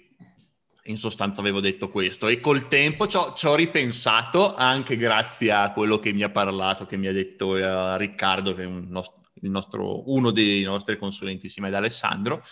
in 0.85 0.97
sostanza 0.97 1.39
avevo 1.39 1.61
detto 1.61 1.89
questo 1.89 2.27
e 2.27 2.39
col 2.39 2.67
tempo 2.67 3.07
ci 3.07 3.17
ho, 3.17 3.55
ripensato 3.55 4.55
anche 4.55 4.97
grazie 4.97 5.51
a 5.51 5.71
quello 5.71 5.99
che 5.99 6.11
mi 6.11 6.23
ha 6.23 6.29
parlato, 6.29 6.85
che 6.85 6.97
mi 6.97 7.07
ha 7.07 7.13
detto 7.13 7.51
uh, 7.51 7.95
Riccardo, 7.95 8.53
che 8.53 8.63
è 8.63 8.65
un 8.65 8.87
nostro, 8.89 9.21
nostro, 9.41 10.11
uno 10.11 10.31
dei 10.31 10.61
nostri 10.63 10.97
consulenti 10.97 11.45
insieme 11.45 11.69
ad 11.69 11.75
Alessandro, 11.75 12.43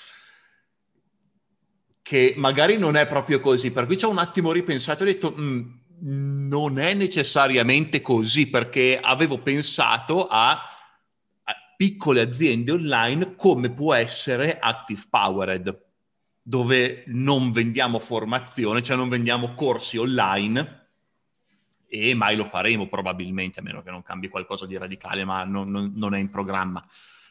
che 2.02 2.34
magari 2.38 2.78
non 2.78 2.96
è 2.96 3.06
proprio 3.06 3.42
così, 3.42 3.72
per 3.72 3.86
cui 3.86 3.98
ci 3.98 4.06
ho 4.06 4.10
un 4.10 4.18
attimo 4.18 4.52
ripensato 4.52 5.04
e 5.04 5.10
ho 5.10 5.12
detto 5.12 5.36
mm, 5.38 5.62
non 6.48 6.80
è 6.80 6.94
necessariamente 6.94 8.02
così 8.02 8.50
perché 8.50 8.98
avevo 9.02 9.40
pensato 9.40 10.28
a 10.28 10.60
piccole 11.76 12.22
aziende 12.22 12.72
online 12.72 13.36
come 13.36 13.72
può 13.72 13.94
essere 13.94 14.58
Active 14.60 15.02
Powered 15.10 15.91
dove 16.52 17.06
non 17.08 17.54
vendiamo 17.54 17.98
formazione, 17.98 18.84
cioè 18.84 18.98
non 18.98 19.08
vendiamo 19.08 19.54
corsi 19.54 19.96
online 19.96 20.90
e 21.88 22.14
mai 22.14 22.36
lo 22.36 22.44
faremo 22.44 22.90
probabilmente, 22.90 23.62
a 23.62 23.64
meno 23.64 23.82
che 23.82 23.90
non 23.90 24.04
cambi 24.04 24.28
qualcosa 24.28 24.66
di 24.66 24.78
radicale, 24.78 25.24
ma 25.24 25.46
non, 25.46 25.72
non, 25.72 25.94
non 25.96 26.14
è 26.14 26.20
in 26.20 26.30
programma. 26.30 26.86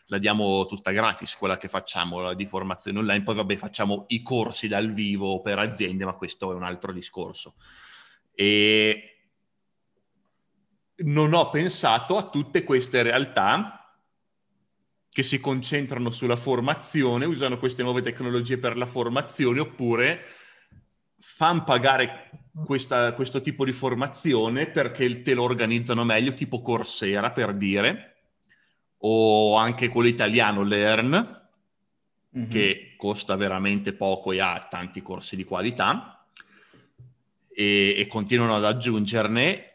La 0.06 0.16
diamo 0.16 0.64
tutta 0.64 0.90
gratis, 0.90 1.36
quella 1.36 1.58
che 1.58 1.68
facciamo 1.68 2.20
la 2.20 2.32
di 2.32 2.46
formazione 2.46 2.98
online, 2.98 3.22
poi 3.22 3.34
vabbè 3.34 3.56
facciamo 3.56 4.06
i 4.08 4.22
corsi 4.22 4.68
dal 4.68 4.90
vivo 4.90 5.42
per 5.42 5.58
aziende, 5.58 6.06
ma 6.06 6.14
questo 6.14 6.52
è 6.52 6.54
un 6.54 6.62
altro 6.62 6.90
discorso. 6.90 7.56
E 8.34 9.32
non 11.04 11.34
ho 11.34 11.50
pensato 11.50 12.16
a 12.16 12.26
tutte 12.30 12.64
queste 12.64 13.02
realtà 13.02 13.79
che 15.12 15.22
si 15.22 15.40
concentrano 15.40 16.10
sulla 16.10 16.36
formazione, 16.36 17.24
usano 17.24 17.58
queste 17.58 17.82
nuove 17.82 18.00
tecnologie 18.00 18.58
per 18.58 18.76
la 18.76 18.86
formazione, 18.86 19.60
oppure 19.60 20.24
fanno 21.18 21.64
pagare 21.64 22.30
questa, 22.64 23.12
questo 23.12 23.40
tipo 23.40 23.64
di 23.64 23.72
formazione 23.72 24.68
perché 24.68 25.22
te 25.22 25.34
lo 25.34 25.42
organizzano 25.42 26.04
meglio, 26.04 26.32
tipo 26.32 26.62
Coursera 26.62 27.32
per 27.32 27.56
dire, 27.56 28.16
o 28.98 29.56
anche 29.56 29.88
quello 29.88 30.08
italiano 30.08 30.62
Learn, 30.62 31.48
mm-hmm. 32.38 32.48
che 32.48 32.94
costa 32.96 33.34
veramente 33.34 33.92
poco 33.92 34.30
e 34.30 34.40
ha 34.40 34.66
tanti 34.70 35.02
corsi 35.02 35.34
di 35.34 35.44
qualità, 35.44 36.24
e, 37.52 37.94
e 37.96 38.06
continuano 38.06 38.54
ad 38.54 38.64
aggiungerne 38.64 39.69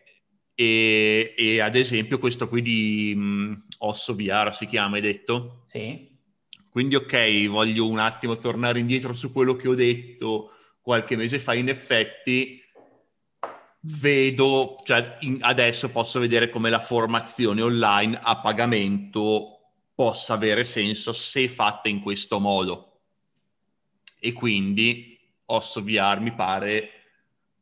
e, 0.55 1.33
e, 1.37 1.59
ad 1.59 1.75
esempio 1.75 2.17
questo 2.17 2.47
qui 2.47 2.61
di 2.61 3.13
mh, 3.15 3.21
mm, 3.21 3.53
Osso 3.79 4.15
VR 4.15 4.55
si 4.55 4.65
chiama, 4.65 4.95
hai 4.95 5.01
detto? 5.01 5.65
Sì. 5.69 6.13
Quindi 6.69 6.95
ok, 6.95 7.47
voglio 7.47 7.87
un 7.87 7.99
attimo 7.99 8.37
tornare 8.37 8.79
indietro 8.79 9.13
su 9.13 9.31
quello 9.31 9.55
che 9.55 9.67
ho 9.67 9.75
detto 9.75 10.51
qualche 10.81 11.15
mese 11.15 11.39
fa. 11.39 11.53
In 11.53 11.69
effetti 11.69 12.61
vedo, 13.81 14.77
cioè 14.83 15.17
in, 15.21 15.37
adesso 15.41 15.89
posso 15.89 16.19
vedere 16.19 16.49
come 16.49 16.69
la 16.69 16.79
formazione 16.79 17.61
online 17.61 18.19
a 18.21 18.39
pagamento 18.39 19.59
possa 19.93 20.33
avere 20.33 20.63
senso 20.63 21.13
se 21.13 21.47
fatta 21.47 21.89
in 21.89 22.01
questo 22.01 22.39
modo. 22.39 22.99
E 24.19 24.33
quindi 24.33 25.17
Osso 25.45 25.83
VR 25.83 26.19
mi 26.19 26.33
pare 26.33 26.89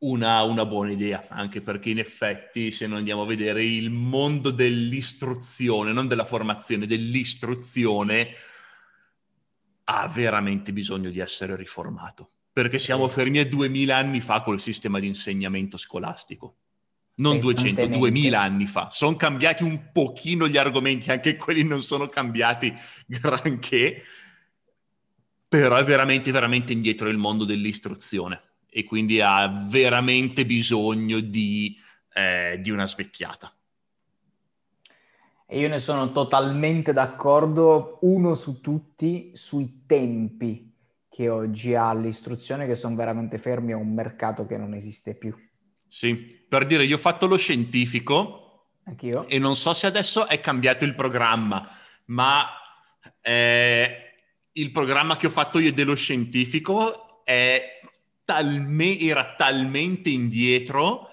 una, 0.04 0.42
una, 0.44 0.66
buona 0.66 0.92
idea, 0.92 1.26
anche 1.30 1.62
perché 1.62 1.90
in 1.90 2.00
effetti 2.00 2.72
se 2.72 2.88
noi 2.88 3.00
andiamo 3.00 3.22
a 3.22 3.26
vedere 3.26 3.64
il 3.64 3.90
mondo 3.90 4.52
dell'istruzione, 4.52 5.94
non 5.94 6.08
della 6.08 6.26
formazione, 6.26 6.86
dell'istruzione, 6.86 8.30
ha 9.86 10.08
veramente 10.08 10.74
bisogno 10.74 11.10
di 11.10 11.20
essere 11.20 11.56
riformato, 11.56 12.30
perché 12.52 12.80
siamo 12.80 13.08
fermi 13.08 13.40
a 13.40 13.46
2000 13.46 13.96
anni 13.96 14.22
fa 14.22 14.42
col 14.42 14.60
sistema 14.60 15.00
di 15.00 15.08
insegnamento 15.08 15.78
scolastico. 15.78 16.58
Non 17.16 17.40
200, 17.40 17.86
2000 17.86 18.42
anni 18.42 18.66
fa. 18.66 18.90
Sono 18.90 19.16
cambiati 19.16 19.64
un 19.64 19.92
pochino 19.92 20.48
gli 20.48 20.58
argomenti, 20.58 21.12
anche 21.12 21.36
quelli 21.36 21.64
non 21.64 21.82
sono 21.82 22.08
cambiati 22.08 22.74
granché, 23.06 24.04
però 25.48 25.76
è 25.76 25.84
veramente, 25.84 26.32
veramente 26.32 26.74
indietro 26.74 27.10
il 27.10 27.18
mondo 27.18 27.46
dell'istruzione 27.46 28.53
e 28.74 28.84
quindi 28.84 29.22
ha 29.22 29.48
veramente 29.68 30.48
bisogno 30.48 31.20
di, 31.20 31.80
eh, 32.14 32.58
di 32.60 32.72
una 32.72 32.88
svecchiata. 32.88 33.54
E 35.46 35.60
io 35.60 35.68
ne 35.68 35.78
sono 35.78 36.12
totalmente 36.12 36.92
d'accordo, 36.92 38.00
uno 38.02 38.34
su 38.34 38.62
tutti, 38.62 39.32
sui 39.36 39.84
tempi 39.86 40.74
che 41.08 41.30
oggi 41.30 41.76
ha 41.76 41.94
l'istruzione, 41.94 42.66
che 42.66 42.74
sono 42.74 42.96
veramente 42.96 43.38
fermi 43.38 43.74
a 43.74 43.78
un 43.78 43.94
mercato 43.94 44.48
che 44.48 44.58
non 44.58 44.74
esiste 44.74 45.14
più. 45.14 45.36
Sì, 45.88 46.46
per 46.50 46.66
dire, 46.66 46.86
io 46.86 46.96
ho 46.96 47.00
fatto 47.00 47.28
lo 47.28 47.38
scientifico. 47.38 48.70
Anch'io. 48.86 49.28
E 49.28 49.38
non 49.38 49.56
so 49.56 49.76
se 49.76 49.86
adesso 49.86 50.28
è 50.28 50.40
cambiato 50.40 50.86
il 50.86 50.96
programma, 50.96 51.70
ma 52.06 52.48
eh, 53.22 53.98
il 54.54 54.72
programma 54.72 55.16
che 55.16 55.28
ho 55.28 55.30
fatto 55.30 55.60
io 55.60 55.72
dello 55.72 55.96
scientifico 55.96 57.24
è 57.24 57.73
talme- 58.26 59.00
era 59.00 59.36
talmente 59.36 60.10
indietro 60.10 61.10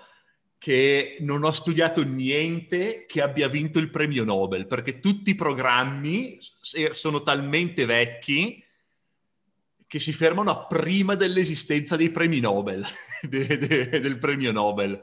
che 0.59 1.17
non 1.21 1.43
ho 1.43 1.53
studiato 1.53 2.03
niente 2.05 3.07
che 3.07 3.23
abbia 3.23 3.49
vinto 3.49 3.79
il 3.79 3.89
premio 3.89 4.25
Nobel, 4.25 4.67
perché 4.67 5.01
tutti 5.01 5.31
i 5.31 5.35
programmi 5.35 6.39
sono 6.93 7.23
talmente 7.23 7.87
vecchi 7.87 8.63
che 9.87 9.99
si 9.99 10.13
fermano 10.13 10.51
a 10.51 10.67
prima 10.67 11.15
dell'esistenza 11.15 11.97
dei 11.97 12.11
premi 12.11 12.41
Nobel, 12.41 12.85
de- 13.27 13.59
de- 13.59 14.01
del 14.01 14.19
premio 14.19 14.53
Nobel. 14.53 15.03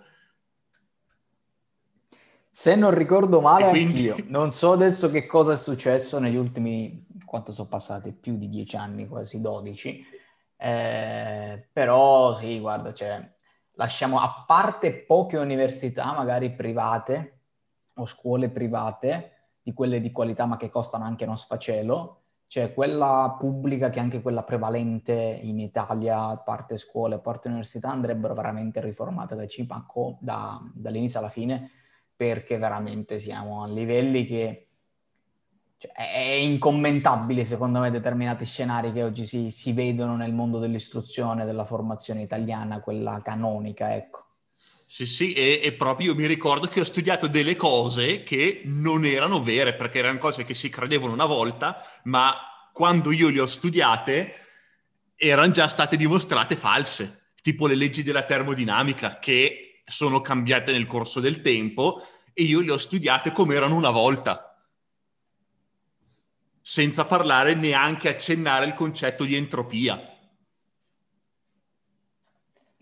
Se 2.52 2.76
non 2.76 2.94
ricordo 2.94 3.42
male, 3.42 3.70
quindi... 3.70 4.10
anch'io. 4.10 4.26
Non 4.30 4.52
so 4.52 4.74
adesso 4.74 5.10
che 5.10 5.26
cosa 5.26 5.54
è 5.54 5.58
successo 5.58 6.20
negli 6.20 6.36
ultimi, 6.36 7.06
quanto 7.26 7.52
sono 7.52 7.68
passati, 7.68 8.14
più 8.14 8.38
di 8.38 8.48
dieci 8.48 8.76
anni, 8.76 9.08
quasi 9.08 9.42
dodici 9.42 10.06
eh, 10.58 11.70
però 11.72 12.36
sì, 12.36 12.60
guarda, 12.60 12.94
cioè, 12.94 13.36
lasciamo 13.74 14.20
a 14.20 14.44
parte 14.46 14.94
poche 15.06 15.38
università, 15.38 16.14
magari 16.14 16.52
private, 16.54 17.42
o 17.96 18.06
scuole 18.06 18.50
private, 18.50 19.32
di 19.62 19.74
quelle 19.74 20.00
di 20.00 20.12
qualità 20.12 20.46
ma 20.46 20.58
che 20.58 20.70
costano 20.70 21.04
anche 21.06 21.26
uno 21.26 21.36
sfacelo, 21.36 22.22
cioè 22.48 22.74
quella 22.74 23.36
pubblica 23.38 23.90
che 23.90 24.00
è 24.00 24.02
anche 24.02 24.22
quella 24.22 24.44
prevalente 24.44 25.14
in 25.14 25.60
Italia, 25.60 26.38
parte 26.38 26.78
scuole, 26.78 27.20
parte 27.20 27.50
università, 27.50 27.90
andrebbero 27.90 28.34
veramente 28.34 28.80
riformate 28.82 29.36
da 29.36 29.46
Cipacco, 29.46 30.18
da, 30.22 30.60
dall'inizio 30.74 31.20
alla 31.20 31.30
fine, 31.30 31.70
perché 32.16 32.58
veramente 32.58 33.20
siamo 33.20 33.64
a 33.64 33.68
livelli 33.68 34.26
che 34.26 34.67
cioè, 35.78 35.92
è 35.94 36.20
incommentabile 36.20 37.44
secondo 37.44 37.80
me 37.80 37.92
determinati 37.92 38.46
scenari 38.46 38.92
che 38.92 39.04
oggi 39.04 39.26
si, 39.26 39.52
si 39.52 39.74
vedono 39.74 40.16
nel 40.16 40.34
mondo 40.34 40.58
dell'istruzione, 40.58 41.46
della 41.46 41.66
formazione 41.66 42.22
italiana, 42.22 42.80
quella 42.80 43.22
canonica, 43.24 43.96
ecco. 43.96 44.26
Sì, 44.90 45.06
sì, 45.06 45.34
e, 45.34 45.60
e, 45.64 45.74
proprio 45.74 46.12
io 46.12 46.16
mi 46.16 46.26
ricordo 46.26 46.68
che 46.68 46.80
ho 46.80 46.84
studiato 46.84 47.28
delle 47.28 47.56
cose 47.56 48.24
che 48.24 48.62
non 48.66 49.06
erano 49.06 49.44
vere, 49.44 49.76
perché 49.76 50.00
erano 50.00 50.18
cose 50.18 50.44
che 50.44 50.56
si 50.56 50.70
credevano 50.70 51.14
una 51.14 51.26
volta, 51.26 51.84
ma 52.06 52.34
quando 52.72 53.12
io 53.12 53.30
le 53.30 53.42
ho 53.42 53.46
studiate 53.46 54.34
erano 55.16 55.52
già 55.52 55.68
state 55.68 55.98
dimostrate 55.98 56.56
false, 56.56 57.32
tipo 57.42 57.68
le 57.68 57.76
leggi 57.76 58.02
della 58.02 58.24
termodinamica 58.24 59.20
che 59.20 59.82
sono 59.86 60.22
cambiate 60.22 60.72
nel 60.72 60.88
corso 60.88 61.20
del 61.20 61.42
tempo 61.42 62.02
e 62.34 62.44
io 62.44 62.62
le 62.62 62.72
ho 62.72 62.78
studiate 62.78 63.32
come 63.32 63.56
erano 63.56 63.76
una 63.76 63.90
volta, 63.90 64.47
senza 66.70 67.06
parlare 67.06 67.54
neanche 67.54 68.10
accennare 68.10 68.66
il 68.66 68.74
concetto 68.74 69.24
di 69.24 69.36
entropia. 69.36 70.02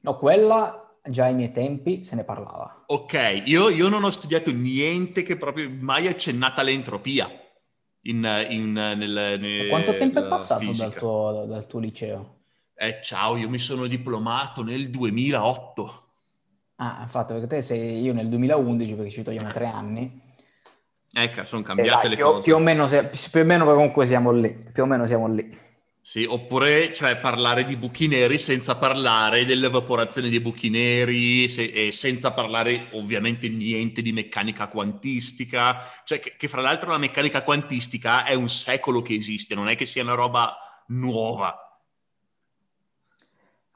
No, 0.01 0.17
quella 0.17 0.97
già 1.03 1.25
ai 1.25 1.35
miei 1.35 1.51
tempi 1.51 2.03
se 2.03 2.15
ne 2.15 2.23
parlava. 2.23 2.85
Ok, 2.87 3.43
io, 3.45 3.69
io 3.69 3.87
non 3.87 4.03
ho 4.03 4.09
studiato 4.09 4.51
niente 4.51 5.21
che 5.21 5.37
proprio 5.37 5.69
mai 5.69 6.07
accennata 6.07 6.61
all'entropia. 6.61 7.29
In, 8.07 8.47
in, 8.49 8.71
nel, 8.71 9.37
nel, 9.39 9.69
quanto 9.69 9.95
tempo 9.97 10.19
è 10.19 10.27
passato 10.27 10.71
dal 10.71 10.93
tuo, 10.95 11.45
dal 11.47 11.67
tuo, 11.67 11.79
liceo? 11.79 12.37
Eh, 12.73 13.01
ciao, 13.03 13.37
io 13.37 13.49
mi 13.49 13.59
sono 13.59 13.85
diplomato 13.85 14.63
nel 14.63 14.89
2008. 14.89 16.03
Ah, 16.77 17.01
infatti, 17.03 17.33
perché 17.33 17.47
te 17.47 17.61
sei 17.61 18.01
io 18.01 18.13
nel 18.13 18.29
2011, 18.29 18.95
perché 18.95 19.11
ci 19.11 19.21
togliamo 19.21 19.51
tre 19.51 19.67
anni. 19.67 20.24
Ecco, 21.17 21.45
sono 21.45 21.62
cambiate 21.62 21.89
eh, 21.89 22.01
dai, 22.01 22.10
le 22.10 22.15
più, 22.17 22.25
cose. 22.25 22.41
Più 22.41 22.56
o, 22.56 22.60
meno, 22.60 22.88
più 22.88 23.39
o 23.39 23.43
meno 23.45 23.63
comunque 23.63 24.06
siamo 24.06 24.34
lì, 24.34 24.54
più 24.73 24.84
o 24.84 24.86
meno 24.86 25.08
siamo 25.08 25.30
lì. 25.30 25.63
Sì, 26.01 26.25
oppure 26.28 26.91
cioè, 26.91 27.15
parlare 27.15 27.63
di 27.63 27.78
buchi 27.78 28.10
neri 28.10 28.38
senza 28.38 28.75
parlare 28.75 29.45
dell'evaporazione 29.45 30.28
dei 30.28 30.41
buchi 30.41 30.69
neri 30.69 31.47
se, 31.47 31.63
e 31.63 31.93
senza 31.93 32.34
parlare 32.34 32.89
ovviamente 32.91 33.47
niente 33.47 34.01
di 34.01 34.12
meccanica 34.12 34.67
quantistica, 34.67 35.78
cioè 36.04 36.19
che, 36.19 36.34
che, 36.38 36.49
fra 36.49 36.60
l'altro 36.60 36.91
la 36.91 36.97
meccanica 36.97 37.43
quantistica 37.43 38.25
è 38.25 38.34
un 38.34 38.49
secolo 38.49 39.01
che 39.01 39.13
esiste, 39.15 39.56
non 39.56 39.69
è 39.69 39.75
che 39.75 39.86
sia 39.86 40.04
una 40.04 40.15
roba 40.15 40.58
nuova. 40.88 41.80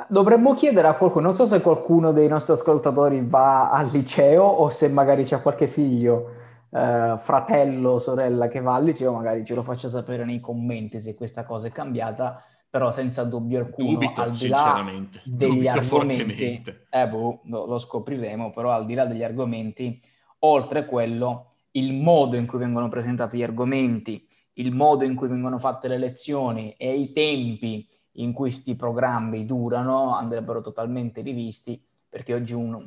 Dovremmo 0.10 0.56
chiedere 0.56 0.89
a 0.89 0.95
qualcuno, 0.95 1.28
non 1.28 1.36
so 1.36 1.45
se 1.45 1.62
qualcuno 1.62 2.12
dei 2.12 2.28
nostri 2.28 2.52
ascoltatori 2.52 3.23
va 3.25 3.71
al 3.71 3.88
liceo 3.88 4.43
o 4.43 4.69
se 4.69 4.89
magari 4.89 5.23
c'è 5.23 5.41
qualche 5.41 5.67
figlio 5.67 6.36
eh, 6.71 7.15
fratello 7.17 7.91
o 7.91 7.99
sorella 7.99 8.47
che 8.47 8.62
va 8.62 8.75
al 8.75 8.84
liceo, 8.84 9.13
magari 9.13 9.43
ce 9.43 9.55
lo 9.55 9.63
faccia 9.63 9.89
sapere 9.89 10.25
nei 10.25 10.39
commenti 10.39 10.99
se 10.99 11.15
questa 11.15 11.43
cosa 11.43 11.67
è 11.67 11.71
cambiata, 11.71 12.43
però 12.69 12.91
senza 12.91 13.23
dubbio 13.23 13.60
alcuno, 13.60 13.93
Dubito, 13.93 14.21
al 14.21 14.32
di 14.32 14.47
là 14.47 14.86
degli 15.23 15.67
argomenti, 15.67 16.63
eh, 16.89 17.08
boh, 17.08 17.41
lo, 17.45 17.79
scopriremo, 17.79 18.51
però 18.51 18.71
al 18.71 18.86
di 18.86 18.93
là 18.93 19.05
degli 19.05 19.23
argomenti, 19.23 19.99
oltre 20.39 20.86
quello, 20.86 21.53
il 21.71 21.93
modo 21.93 22.36
in 22.36 22.45
cui 22.45 22.60
vengono 22.60 22.89
presentati 22.89 23.38
gli 23.38 23.43
argomenti, 23.43 24.27
il 24.53 24.71
modo 24.71 25.03
in 25.03 25.15
cui 25.15 25.27
vengono 25.27 25.58
fatte 25.58 25.88
le 25.88 25.97
lezioni 25.97 26.73
e 26.77 26.93
i 26.93 27.12
tempi 27.12 27.88
in 28.13 28.34
cui 28.34 28.49
questi 28.49 28.75
programmi 28.75 29.45
durano 29.45 30.15
andrebbero 30.15 30.62
totalmente 30.62 31.21
rivisti 31.21 31.82
perché 32.10 32.34
oggi 32.34 32.53
un, 32.53 32.84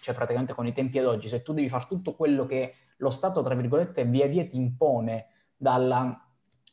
cioè 0.00 0.14
praticamente 0.14 0.54
con 0.54 0.66
i 0.66 0.72
tempi 0.72 0.98
ad 0.98 1.06
oggi 1.06 1.28
se 1.28 1.42
tu 1.42 1.52
devi 1.52 1.68
fare 1.68 1.84
tutto 1.86 2.14
quello 2.14 2.46
che 2.46 2.74
lo 2.98 3.10
Stato, 3.10 3.42
tra 3.42 3.54
virgolette, 3.54 4.04
via 4.04 4.26
via 4.26 4.46
ti 4.46 4.56
impone 4.56 5.26
dalla 5.56 6.26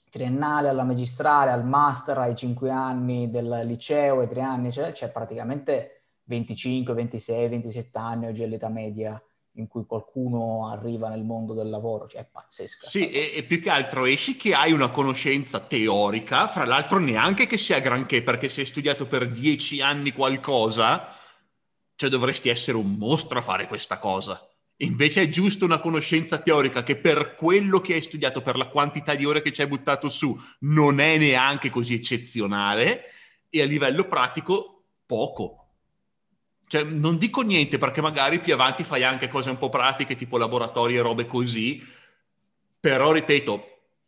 triennale 0.09 0.69
alla 0.69 0.83
magistrale, 0.83 1.51
al 1.51 1.65
master, 1.65 2.17
ai 2.17 2.35
cinque 2.35 2.71
anni 2.71 3.29
del 3.29 3.61
liceo, 3.65 4.19
ai 4.19 4.27
tre 4.27 4.41
anni, 4.41 4.71
cioè, 4.71 4.91
c'è 4.91 5.11
praticamente 5.11 5.99
25, 6.23 6.93
26, 6.93 7.49
27 7.49 7.97
anni 7.97 8.27
oggi 8.27 8.43
è 8.43 8.47
l'età 8.47 8.69
media 8.69 9.21
in 9.53 9.67
cui 9.67 9.85
qualcuno 9.85 10.69
arriva 10.69 11.09
nel 11.09 11.23
mondo 11.23 11.53
del 11.53 11.69
lavoro, 11.69 12.07
cioè 12.07 12.21
è 12.21 12.27
pazzesco. 12.31 12.87
Sì, 12.87 13.11
e, 13.11 13.33
e, 13.35 13.43
più 13.43 13.61
che 13.61 13.69
altro 13.69 14.05
esci 14.05 14.37
che 14.37 14.53
hai 14.53 14.71
una 14.71 14.89
conoscenza 14.89 15.59
teorica, 15.59 16.47
fra 16.47 16.65
l'altro 16.65 16.97
neanche 16.99 17.45
che 17.45 17.57
sia 17.57 17.79
granché, 17.79 18.23
perché 18.23 18.47
se 18.47 18.61
hai 18.61 18.67
studiato 18.67 19.05
per 19.05 19.29
dieci 19.29 19.81
anni 19.81 20.11
qualcosa, 20.11 21.13
cioè 21.95 22.09
dovresti 22.09 22.47
essere 22.49 22.77
un 22.77 22.93
mostro 22.93 23.39
a 23.39 23.41
fare 23.41 23.67
questa 23.67 23.97
cosa. 23.97 24.48
Invece 24.81 25.23
è 25.23 25.29
giusto 25.29 25.65
una 25.65 25.79
conoscenza 25.79 26.37
teorica 26.39 26.83
che 26.83 26.95
per 26.95 27.33
quello 27.33 27.81
che 27.81 27.95
hai 27.95 28.01
studiato, 28.01 28.41
per 28.41 28.55
la 28.55 28.67
quantità 28.67 29.13
di 29.13 29.25
ore 29.25 29.41
che 29.41 29.51
ci 29.51 29.61
hai 29.61 29.67
buttato 29.67 30.07
su, 30.07 30.39
non 30.59 30.99
è 30.99 31.17
neanche 31.17 31.69
così 31.69 31.95
eccezionale 31.95 33.03
e 33.49 33.61
a 33.61 33.65
livello 33.65 34.05
pratico 34.05 34.83
poco. 35.05 35.67
Cioè, 36.65 36.83
non 36.83 37.17
dico 37.17 37.41
niente 37.41 37.77
perché 37.77 37.99
magari 37.99 38.39
più 38.39 38.53
avanti 38.53 38.83
fai 38.85 39.03
anche 39.03 39.27
cose 39.27 39.49
un 39.49 39.57
po' 39.57 39.69
pratiche, 39.69 40.15
tipo 40.15 40.37
laboratori 40.37 40.95
e 40.95 41.01
robe 41.01 41.25
così, 41.25 41.85
però 42.79 43.11
ripeto, 43.11 43.65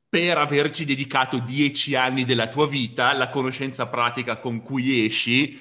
per 0.07 0.37
averci 0.37 0.85
dedicato 0.85 1.39
dieci 1.39 1.95
anni 1.95 2.23
della 2.23 2.47
tua 2.47 2.67
vita, 2.67 3.11
la 3.13 3.29
conoscenza 3.29 3.87
pratica 3.87 4.37
con 4.39 4.61
cui 4.61 5.03
esci 5.05 5.59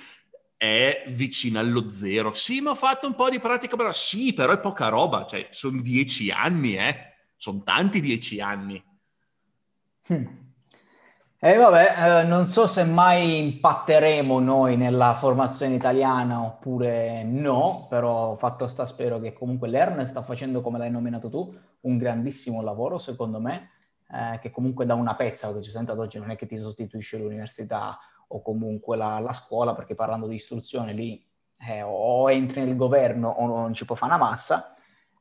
è 0.60 1.04
vicina 1.06 1.60
allo 1.60 1.88
zero. 1.88 2.34
Sì, 2.34 2.60
ma 2.60 2.72
ho 2.72 2.74
fatto 2.74 3.06
un 3.06 3.14
po' 3.14 3.30
di 3.30 3.38
pratica, 3.38 3.76
però 3.76 3.94
sì, 3.94 4.34
però 4.34 4.52
è 4.52 4.60
poca 4.60 4.88
roba, 4.88 5.24
cioè 5.24 5.46
sono 5.48 5.80
dieci 5.80 6.30
anni, 6.30 6.76
eh. 6.76 7.14
Sono 7.34 7.62
tanti 7.62 7.98
dieci 7.98 8.42
anni. 8.42 8.84
Hmm. 10.12 10.26
E 11.38 11.56
vabbè, 11.56 12.20
eh, 12.20 12.24
non 12.24 12.44
so 12.44 12.66
se 12.66 12.84
mai 12.84 13.38
impatteremo 13.38 14.38
noi 14.38 14.76
nella 14.76 15.14
formazione 15.14 15.76
italiana 15.76 16.42
oppure 16.42 17.22
no, 17.22 17.86
però 17.88 18.36
fatto 18.36 18.68
sta 18.68 18.84
spero 18.84 19.18
che 19.18 19.32
comunque 19.32 19.66
l'ERN 19.66 20.04
sta 20.04 20.20
facendo, 20.20 20.60
come 20.60 20.76
l'hai 20.76 20.90
nominato 20.90 21.30
tu, 21.30 21.58
un 21.80 21.96
grandissimo 21.96 22.60
lavoro, 22.60 22.98
secondo 22.98 23.40
me, 23.40 23.70
eh, 24.12 24.38
che 24.40 24.50
comunque 24.50 24.84
dà 24.84 24.92
una 24.92 25.14
pezza, 25.14 25.54
che 25.54 25.62
ci 25.62 25.70
sento 25.70 25.92
ad 25.92 26.00
oggi 26.00 26.18
non 26.18 26.30
è 26.30 26.36
che 26.36 26.44
ti 26.44 26.58
sostituisce 26.58 27.16
l'università 27.16 27.98
o 28.32 28.42
comunque 28.42 28.96
la, 28.96 29.18
la 29.18 29.32
scuola, 29.32 29.74
perché 29.74 29.94
parlando 29.94 30.26
di 30.26 30.34
istruzione 30.34 30.92
lì 30.92 31.24
eh, 31.68 31.82
o 31.82 32.30
entri 32.30 32.62
nel 32.64 32.76
governo 32.76 33.28
o 33.28 33.46
non 33.46 33.74
ci 33.74 33.84
può 33.84 33.94
fare 33.94 34.14
una 34.14 34.24
massa. 34.24 34.72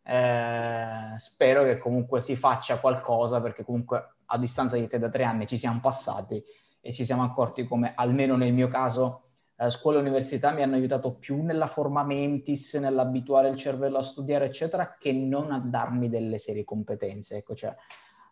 Eh, 0.04 1.18
spero 1.18 1.64
che 1.64 1.78
comunque 1.78 2.22
si 2.22 2.36
faccia 2.36 2.80
qualcosa 2.80 3.42
perché 3.42 3.64
comunque 3.64 4.16
a 4.26 4.38
distanza 4.38 4.76
di 4.76 4.88
te 4.88 4.98
da 4.98 5.10
tre 5.10 5.24
anni 5.24 5.46
ci 5.46 5.58
siamo 5.58 5.80
passati 5.80 6.44
e 6.82 6.92
ci 6.92 7.06
siamo 7.06 7.24
accorti 7.24 7.66
come 7.66 7.94
almeno 7.96 8.36
nel 8.36 8.54
mio 8.54 8.70
caso 8.70 9.24
eh, 9.56 9.70
scuola 9.70 9.98
e 9.98 10.02
università 10.02 10.52
mi 10.52 10.64
hanno 10.64 10.76
aiutato 10.76 11.16
più 11.16 11.44
nella 11.44 11.68
forma 11.68 12.04
mentis, 12.04 12.76
nell'abituare 12.76 13.50
il 13.50 13.58
cervello 13.58 13.98
a 13.98 14.04
studiare 14.04 14.46
eccetera 14.46 14.96
che 14.98 15.12
non 15.12 15.52
a 15.52 15.60
darmi 15.60 16.10
delle 16.10 16.38
serie 16.38 16.64
competenze 16.64 17.38
ecco 17.38 17.54
cioè 17.54 17.76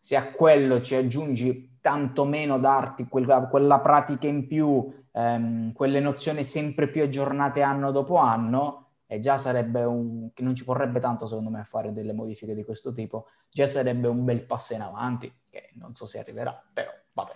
se 0.07 0.15
a 0.15 0.31
quello 0.31 0.79
ci 0.79 0.95
aggiungi 0.95 1.79
tantomeno 1.81 2.59
darti 2.59 3.07
quella, 3.09 3.41
quella 3.47 3.81
pratica 3.81 4.25
in 4.25 4.47
più, 4.47 4.89
ehm, 5.11 5.73
quelle 5.73 5.99
nozioni 5.99 6.45
sempre 6.45 6.87
più 6.87 7.03
aggiornate 7.03 7.61
anno 7.61 7.91
dopo 7.91 8.15
anno, 8.15 8.91
e 9.05 9.19
già 9.19 9.37
sarebbe 9.37 9.83
un... 9.83 10.29
che 10.33 10.43
non 10.43 10.55
ci 10.55 10.63
vorrebbe 10.63 11.01
tanto 11.01 11.27
secondo 11.27 11.49
me 11.49 11.65
fare 11.65 11.91
delle 11.91 12.13
modifiche 12.13 12.55
di 12.55 12.63
questo 12.63 12.93
tipo, 12.93 13.27
già 13.51 13.67
sarebbe 13.67 14.07
un 14.07 14.23
bel 14.23 14.45
passo 14.45 14.75
in 14.75 14.81
avanti, 14.81 15.29
che 15.49 15.71
non 15.73 15.93
so 15.93 16.05
se 16.05 16.19
arriverà, 16.19 16.57
però 16.71 16.89
vabbè. 17.11 17.35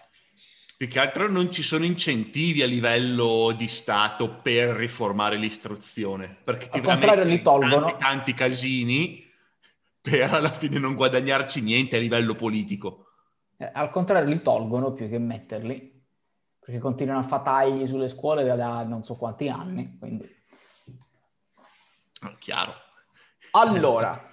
Più 0.77 0.87
che 0.87 0.99
altro 0.99 1.29
non 1.29 1.51
ci 1.51 1.63
sono 1.63 1.83
incentivi 1.83 2.61
a 2.61 2.67
livello 2.67 3.51
di 3.51 3.67
Stato 3.67 4.29
per 4.29 4.69
riformare 4.69 5.35
l'istruzione, 5.35 6.37
perché 6.41 6.69
ti 6.69 6.79
Al 6.79 6.85
contrario 6.85 7.25
li 7.25 7.41
tolgono. 7.41 7.87
Tanti, 7.87 8.01
tanti 8.01 8.33
casini 8.33 9.20
per 10.01 10.33
alla 10.33 10.49
fine 10.49 10.79
non 10.79 10.95
guadagnarci 10.95 11.61
niente 11.61 11.95
a 11.95 11.99
livello 11.99 12.33
politico. 12.33 13.05
Eh, 13.57 13.69
al 13.71 13.91
contrario, 13.91 14.27
li 14.27 14.41
tolgono 14.41 14.91
più 14.91 15.07
che 15.07 15.19
metterli, 15.19 16.03
perché 16.59 16.79
continuano 16.79 17.19
a 17.19 17.23
fare 17.23 17.43
tagli 17.43 17.85
sulle 17.85 18.07
scuole 18.07 18.43
da, 18.43 18.55
da 18.55 18.83
non 18.83 19.03
so 19.03 19.17
quanti 19.17 19.47
anni, 19.47 19.97
quindi... 19.99 20.27
Ah, 22.21 22.33
chiaro. 22.39 22.73
Allora, 23.51 24.27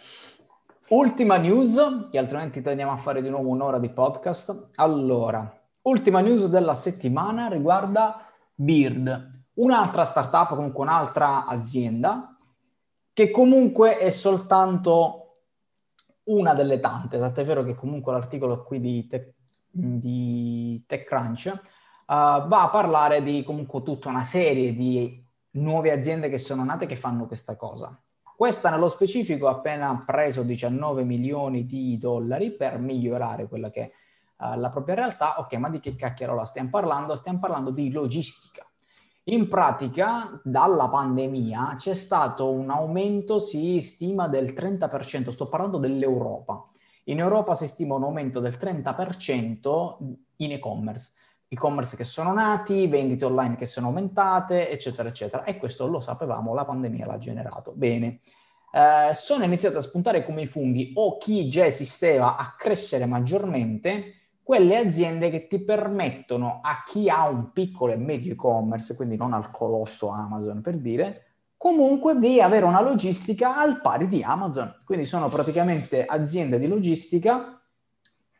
ultima 0.88 1.36
news, 1.36 2.08
che 2.10 2.18
altrimenti 2.18 2.62
tendiamo 2.62 2.92
a 2.92 2.96
fare 2.96 3.20
di 3.22 3.28
nuovo 3.28 3.48
un'ora 3.48 3.78
di 3.78 3.90
podcast. 3.90 4.70
Allora, 4.76 5.60
ultima 5.82 6.20
news 6.20 6.46
della 6.46 6.74
settimana 6.74 7.48
riguarda 7.48 8.26
Beard, 8.54 9.44
un'altra 9.54 10.04
startup, 10.04 10.54
comunque 10.54 10.82
un'altra 10.82 11.46
azienda, 11.46 12.36
che 13.12 13.30
comunque 13.30 13.98
è 13.98 14.10
soltanto 14.10 15.27
una 16.28 16.54
delle 16.54 16.80
tante, 16.80 17.18
tant'è 17.18 17.44
vero 17.44 17.64
che 17.64 17.74
comunque 17.74 18.12
l'articolo 18.12 18.62
qui 18.62 18.80
di, 18.80 19.06
Te- 19.06 19.34
di 19.70 20.82
TechCrunch 20.86 21.52
uh, 21.54 21.62
va 22.06 22.62
a 22.62 22.70
parlare 22.70 23.22
di 23.22 23.42
comunque 23.42 23.82
tutta 23.82 24.08
una 24.08 24.24
serie 24.24 24.74
di 24.74 25.24
nuove 25.52 25.90
aziende 25.90 26.28
che 26.28 26.38
sono 26.38 26.64
nate 26.64 26.86
che 26.86 26.96
fanno 26.96 27.26
questa 27.26 27.56
cosa. 27.56 27.98
Questa 28.36 28.70
nello 28.70 28.88
specifico 28.88 29.48
ha 29.48 29.52
appena 29.52 30.02
preso 30.04 30.42
19 30.42 31.02
milioni 31.02 31.66
di 31.66 31.98
dollari 31.98 32.52
per 32.52 32.78
migliorare 32.78 33.48
quella 33.48 33.70
che 33.70 33.80
è 33.80 34.44
uh, 34.44 34.58
la 34.58 34.70
propria 34.70 34.94
realtà. 34.94 35.38
Ok, 35.38 35.54
ma 35.54 35.70
di 35.70 35.80
che 35.80 35.96
cacchierola 35.96 36.44
stiamo 36.44 36.70
parlando? 36.70 37.16
Stiamo 37.16 37.38
parlando 37.38 37.70
di 37.70 37.90
logistica. 37.90 38.67
In 39.28 39.48
pratica, 39.48 40.40
dalla 40.42 40.88
pandemia 40.88 41.74
c'è 41.76 41.94
stato 41.94 42.50
un 42.50 42.70
aumento, 42.70 43.38
si 43.40 43.80
stima, 43.82 44.26
del 44.26 44.54
30%, 44.54 45.28
sto 45.28 45.48
parlando 45.48 45.76
dell'Europa. 45.76 46.66
In 47.04 47.18
Europa 47.18 47.54
si 47.54 47.68
stima 47.68 47.94
un 47.94 48.04
aumento 48.04 48.40
del 48.40 48.56
30% 48.58 49.96
in 50.36 50.52
e-commerce 50.52 51.12
e-commerce 51.48 51.96
che 51.96 52.04
sono 52.04 52.32
nati, 52.32 52.86
vendite 52.86 53.24
online 53.24 53.56
che 53.56 53.64
sono 53.66 53.86
aumentate, 53.86 54.70
eccetera, 54.70 55.08
eccetera. 55.08 55.44
E 55.44 55.56
questo 55.56 55.86
lo 55.86 56.00
sapevamo, 56.00 56.54
la 56.54 56.64
pandemia 56.64 57.06
l'ha 57.06 57.18
generato. 57.18 57.72
Bene. 57.74 58.20
Eh, 58.70 59.14
sono 59.14 59.44
iniziate 59.44 59.78
a 59.78 59.82
spuntare 59.82 60.24
come 60.24 60.42
i 60.42 60.46
funghi 60.46 60.92
o 60.94 61.16
chi 61.16 61.48
già 61.48 61.64
esisteva 61.64 62.36
a 62.36 62.54
crescere 62.56 63.06
maggiormente 63.06 64.17
quelle 64.48 64.78
aziende 64.78 65.28
che 65.28 65.46
ti 65.46 65.58
permettono 65.58 66.60
a 66.62 66.82
chi 66.82 67.10
ha 67.10 67.28
un 67.28 67.52
piccolo 67.52 67.92
e 67.92 67.98
medio 67.98 68.32
e-commerce, 68.32 68.96
quindi 68.96 69.14
non 69.14 69.34
al 69.34 69.50
colosso 69.50 70.08
Amazon 70.08 70.62
per 70.62 70.78
dire, 70.78 71.24
comunque 71.58 72.18
di 72.18 72.40
avere 72.40 72.64
una 72.64 72.80
logistica 72.80 73.58
al 73.58 73.82
pari 73.82 74.08
di 74.08 74.22
Amazon. 74.22 74.74
Quindi 74.86 75.04
sono 75.04 75.28
praticamente 75.28 76.02
aziende 76.06 76.58
di 76.58 76.66
logistica 76.66 77.60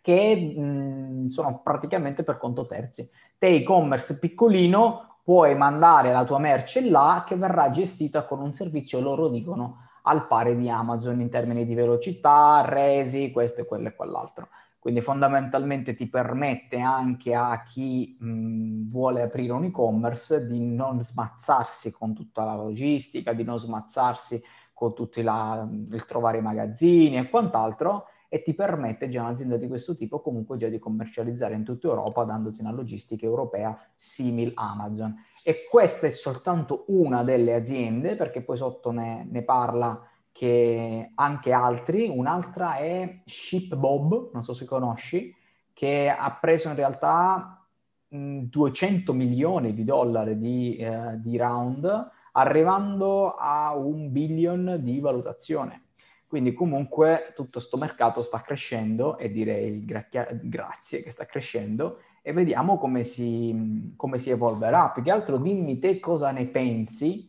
che 0.01 0.55
mh, 0.57 1.27
sono 1.27 1.61
praticamente 1.63 2.23
per 2.23 2.39
conto 2.39 2.65
terzi. 2.65 3.07
Te 3.37 3.49
e-commerce 3.49 4.19
piccolino 4.19 5.19
puoi 5.23 5.55
mandare 5.57 6.11
la 6.11 6.25
tua 6.25 6.39
merce 6.39 6.89
là 6.89 7.23
che 7.27 7.37
verrà 7.37 7.69
gestita 7.69 8.25
con 8.25 8.41
un 8.41 8.55
servizio, 8.55 9.01
loro 9.01 9.29
dicono, 9.29 9.89
al 10.05 10.27
pari 10.27 10.57
di 10.57 10.71
Amazon 10.71 11.21
in 11.21 11.29
termini 11.29 11.67
di 11.67 11.75
velocità, 11.75 12.63
resi, 12.65 13.31
questo 13.31 13.61
e 13.61 13.67
quello 13.67 13.89
e 13.89 13.95
quell'altro. 13.95 14.49
Quindi 14.79 15.01
fondamentalmente 15.01 15.95
ti 15.95 16.09
permette 16.09 16.79
anche 16.79 17.35
a 17.35 17.63
chi 17.65 18.17
mh, 18.19 18.89
vuole 18.89 19.23
aprire 19.23 19.53
un 19.53 19.65
e-commerce 19.65 20.47
di 20.47 20.61
non 20.61 21.03
smazzarsi 21.03 21.91
con 21.91 22.15
tutta 22.15 22.45
la 22.45 22.55
logistica, 22.55 23.33
di 23.33 23.43
non 23.43 23.59
smazzarsi 23.59 24.43
con 24.73 24.95
tutto 24.95 25.19
il 25.19 26.05
trovare 26.07 26.39
i 26.39 26.43
magazzini 26.43 27.17
e 27.17 27.29
quant'altro, 27.29 28.07
e 28.29 28.43
ti 28.43 28.55
permette 28.55 29.09
già 29.09 29.23
un'azienda 29.23 29.57
di 29.57 29.67
questo 29.67 29.97
tipo 29.97 30.21
comunque 30.21 30.59
già 30.59 30.69
di 30.69 30.79
commercializzare 30.79 31.55
in 31.55 31.65
tutta 31.65 31.89
Europa 31.89 32.25
dandoti 32.25 32.61
una 32.61 32.73
logistica 32.73 33.25
europea 33.25 33.77
simile 33.97 34.53
Amazon. 34.55 35.17
E 35.43 35.67
questa 35.69 36.07
è 36.07 36.11
soltanto 36.11 36.85
una 36.89 37.25
delle 37.25 37.55
aziende, 37.55 38.17
perché 38.17 38.43
poi 38.43 38.57
sotto 38.57 38.93
ne, 38.93 39.27
ne 39.29 39.43
parla 39.43 40.01
che 40.39 41.11
anche 41.17 41.51
altri. 41.51 42.09
Un'altra 42.09 42.77
è 42.77 43.23
ShipBob, 43.25 44.31
non 44.33 44.45
so 44.45 44.55
se 44.55 44.67
conosci, 44.67 45.35
che 45.73 46.09
ha 46.09 46.39
preso 46.41 46.69
in 46.69 46.77
realtà 46.77 47.67
mh, 48.07 48.43
200 48.43 49.13
milioni 49.15 49.75
di 49.75 49.83
dollari 49.83 50.39
di, 50.39 50.77
eh, 50.77 51.21
di 51.21 51.37
round, 51.37 52.11
arrivando 52.31 53.35
a 53.35 53.75
un 53.75 54.13
billion 54.13 54.79
di 54.81 55.01
valutazione. 55.01 55.87
Quindi 56.29 56.53
comunque 56.53 57.33
tutto 57.35 57.59
questo 57.59 57.77
mercato 57.77 58.23
sta 58.23 58.41
crescendo 58.41 59.19
e 59.19 59.33
direi 59.33 59.85
gracchia- 59.85 60.29
grazie 60.41 61.03
che 61.03 61.11
sta 61.11 61.27
crescendo 61.27 61.99
e 62.23 62.33
vediamo 62.33 62.79
come 62.79 63.03
si, 63.03 63.93
come 63.97 64.19
si 64.19 64.31
evolverà. 64.31 64.91
Più 64.91 65.03
che 65.03 65.11
altro 65.11 65.37
dimmi 65.39 65.81
te 65.81 65.99
cosa 65.99 66.31
ne 66.31 66.47
pensi 66.47 67.28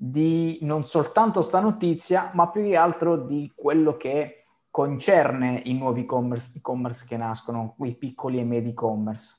di 0.00 0.58
non 0.62 0.84
soltanto 0.84 1.42
sta 1.42 1.58
notizia, 1.58 2.30
ma 2.34 2.48
più 2.48 2.62
che 2.62 2.76
altro 2.76 3.16
di 3.16 3.50
quello 3.52 3.96
che 3.96 4.44
concerne 4.70 5.60
i 5.64 5.74
nuovi 5.74 6.02
e-commerce, 6.02 6.52
e-commerce 6.56 7.04
che 7.08 7.16
nascono, 7.16 7.74
i 7.80 7.96
piccoli 7.96 8.38
e 8.38 8.44
medi 8.44 8.68
e-commerce. 8.68 9.34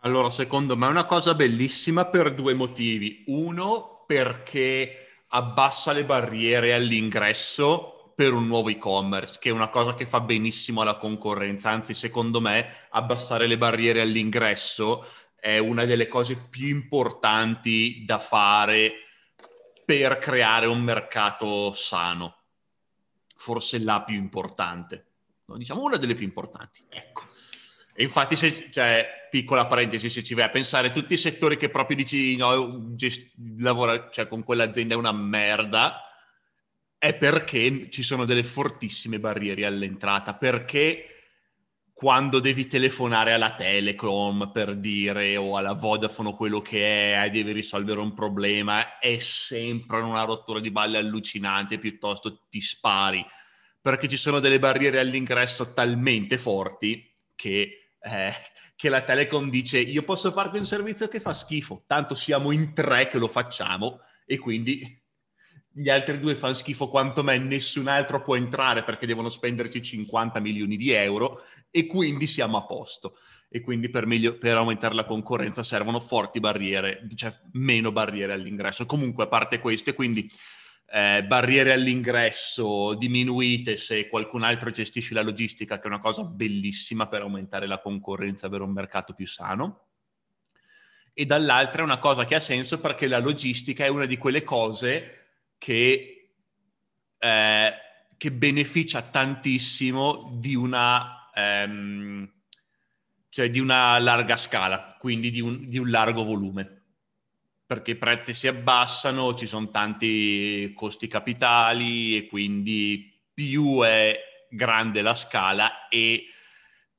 Allora, 0.00 0.30
secondo 0.30 0.76
me 0.76 0.86
è 0.86 0.90
una 0.90 1.04
cosa 1.04 1.34
bellissima 1.34 2.04
per 2.04 2.32
due 2.32 2.54
motivi. 2.54 3.24
Uno, 3.26 4.04
perché 4.06 5.24
abbassa 5.30 5.90
le 5.90 6.04
barriere 6.04 6.72
all'ingresso 6.72 8.12
per 8.14 8.32
un 8.32 8.46
nuovo 8.46 8.68
e-commerce, 8.68 9.38
che 9.40 9.48
è 9.48 9.52
una 9.52 9.68
cosa 9.68 9.94
che 9.94 10.06
fa 10.06 10.20
benissimo 10.20 10.82
alla 10.82 10.96
concorrenza, 10.96 11.70
anzi 11.70 11.92
secondo 11.92 12.40
me 12.40 12.68
abbassare 12.90 13.48
le 13.48 13.58
barriere 13.58 14.00
all'ingresso 14.00 15.04
è 15.34 15.58
una 15.58 15.84
delle 15.84 16.06
cose 16.06 16.36
più 16.36 16.68
importanti 16.68 18.04
da 18.06 18.18
fare 18.18 18.92
per 19.86 20.18
creare 20.18 20.66
un 20.66 20.82
mercato 20.82 21.72
sano, 21.72 22.36
forse 23.36 23.78
la 23.78 24.02
più 24.02 24.16
importante, 24.16 25.06
no, 25.46 25.56
diciamo 25.56 25.82
una 25.82 25.96
delle 25.96 26.14
più 26.14 26.24
importanti, 26.24 26.80
ecco. 26.90 27.22
E 27.94 28.02
infatti, 28.02 28.36
se, 28.36 28.70
cioè, 28.70 29.28
piccola 29.30 29.66
parentesi, 29.66 30.10
se 30.10 30.22
ci 30.22 30.34
vai 30.34 30.44
a 30.44 30.50
pensare, 30.50 30.90
tutti 30.90 31.14
i 31.14 31.18
settori 31.18 31.56
che 31.56 31.70
proprio 31.70 31.96
dici, 31.96 32.36
no, 32.36 32.92
gest- 32.92 33.32
lavora, 33.58 34.10
cioè, 34.10 34.28
con 34.28 34.42
quell'azienda 34.42 34.94
è 34.94 34.98
una 34.98 35.12
merda, 35.12 36.02
è 36.98 37.14
perché 37.14 37.88
ci 37.90 38.02
sono 38.02 38.26
delle 38.26 38.44
fortissime 38.44 39.18
barriere 39.18 39.64
all'entrata, 39.64 40.34
perché 40.34 41.15
quando 41.98 42.40
devi 42.40 42.66
telefonare 42.66 43.32
alla 43.32 43.54
Telecom 43.54 44.50
per 44.52 44.76
dire 44.76 45.38
o 45.38 45.56
alla 45.56 45.72
Vodafone 45.72 46.28
o 46.28 46.36
quello 46.36 46.60
che 46.60 47.14
è, 47.14 47.30
devi 47.30 47.52
risolvere 47.52 48.00
un 48.00 48.12
problema, 48.12 48.98
è 48.98 49.16
sempre 49.18 50.02
una 50.02 50.24
rottura 50.24 50.60
di 50.60 50.70
balle 50.70 50.98
allucinante, 50.98 51.78
piuttosto 51.78 52.44
ti 52.50 52.60
spari, 52.60 53.24
perché 53.80 54.08
ci 54.08 54.18
sono 54.18 54.40
delle 54.40 54.58
barriere 54.58 55.00
all'ingresso 55.00 55.72
talmente 55.72 56.36
forti 56.36 57.16
che, 57.34 57.94
eh, 57.98 58.32
che 58.76 58.88
la 58.90 59.00
Telecom 59.00 59.48
dice 59.48 59.78
io 59.78 60.02
posso 60.02 60.30
farvi 60.32 60.58
un 60.58 60.66
servizio 60.66 61.08
che 61.08 61.18
fa 61.18 61.32
schifo, 61.32 61.84
tanto 61.86 62.14
siamo 62.14 62.50
in 62.50 62.74
tre 62.74 63.08
che 63.08 63.16
lo 63.16 63.26
facciamo 63.26 64.00
e 64.26 64.36
quindi 64.36 65.02
gli 65.78 65.90
altri 65.90 66.18
due 66.18 66.34
fanno 66.34 66.54
schifo 66.54 66.88
quanto 66.88 67.22
me, 67.22 67.36
nessun 67.36 67.86
altro 67.86 68.22
può 68.22 68.34
entrare 68.34 68.82
perché 68.82 69.04
devono 69.04 69.28
spenderci 69.28 69.82
50 69.82 70.40
milioni 70.40 70.78
di 70.78 70.90
euro 70.92 71.42
e 71.70 71.84
quindi 71.86 72.26
siamo 72.26 72.56
a 72.56 72.64
posto. 72.64 73.18
E 73.50 73.60
quindi 73.60 73.90
per, 73.90 74.06
meglio, 74.06 74.38
per 74.38 74.56
aumentare 74.56 74.94
la 74.94 75.04
concorrenza 75.04 75.62
servono 75.62 76.00
forti 76.00 76.40
barriere, 76.40 77.06
cioè 77.14 77.30
meno 77.52 77.92
barriere 77.92 78.32
all'ingresso. 78.32 78.86
Comunque, 78.86 79.24
a 79.24 79.28
parte 79.28 79.60
queste, 79.60 79.92
quindi 79.92 80.26
eh, 80.86 81.22
barriere 81.26 81.74
all'ingresso 81.74 82.94
diminuite 82.94 83.76
se 83.76 84.08
qualcun 84.08 84.44
altro 84.44 84.70
gestisce 84.70 85.12
la 85.12 85.22
logistica, 85.22 85.76
che 85.78 85.84
è 85.84 85.88
una 85.88 86.00
cosa 86.00 86.24
bellissima 86.24 87.06
per 87.06 87.20
aumentare 87.20 87.66
la 87.66 87.82
concorrenza, 87.82 88.46
avere 88.46 88.62
un 88.62 88.72
mercato 88.72 89.12
più 89.12 89.26
sano. 89.26 89.88
E 91.12 91.26
dall'altra 91.26 91.82
è 91.82 91.84
una 91.84 91.98
cosa 91.98 92.24
che 92.24 92.34
ha 92.34 92.40
senso 92.40 92.80
perché 92.80 93.06
la 93.06 93.18
logistica 93.18 93.84
è 93.84 93.88
una 93.88 94.06
di 94.06 94.16
quelle 94.16 94.42
cose 94.42 95.25
che, 95.58 96.30
eh, 97.18 97.72
che 98.16 98.32
beneficia 98.32 99.02
tantissimo 99.02 100.36
di 100.38 100.54
una, 100.54 101.30
ehm, 101.34 102.30
cioè 103.28 103.50
di 103.50 103.60
una 103.60 103.98
larga 103.98 104.36
scala, 104.36 104.96
quindi 104.98 105.30
di 105.30 105.40
un, 105.40 105.68
di 105.68 105.78
un 105.78 105.90
largo 105.90 106.24
volume. 106.24 106.72
Perché 107.66 107.92
i 107.92 107.96
prezzi 107.96 108.32
si 108.32 108.46
abbassano, 108.46 109.34
ci 109.34 109.46
sono 109.46 109.68
tanti 109.68 110.72
costi 110.74 111.08
capitali 111.08 112.16
e 112.16 112.26
quindi 112.26 113.12
più 113.34 113.80
è 113.82 114.18
grande 114.48 115.02
la 115.02 115.14
scala 115.14 115.88
e 115.88 116.26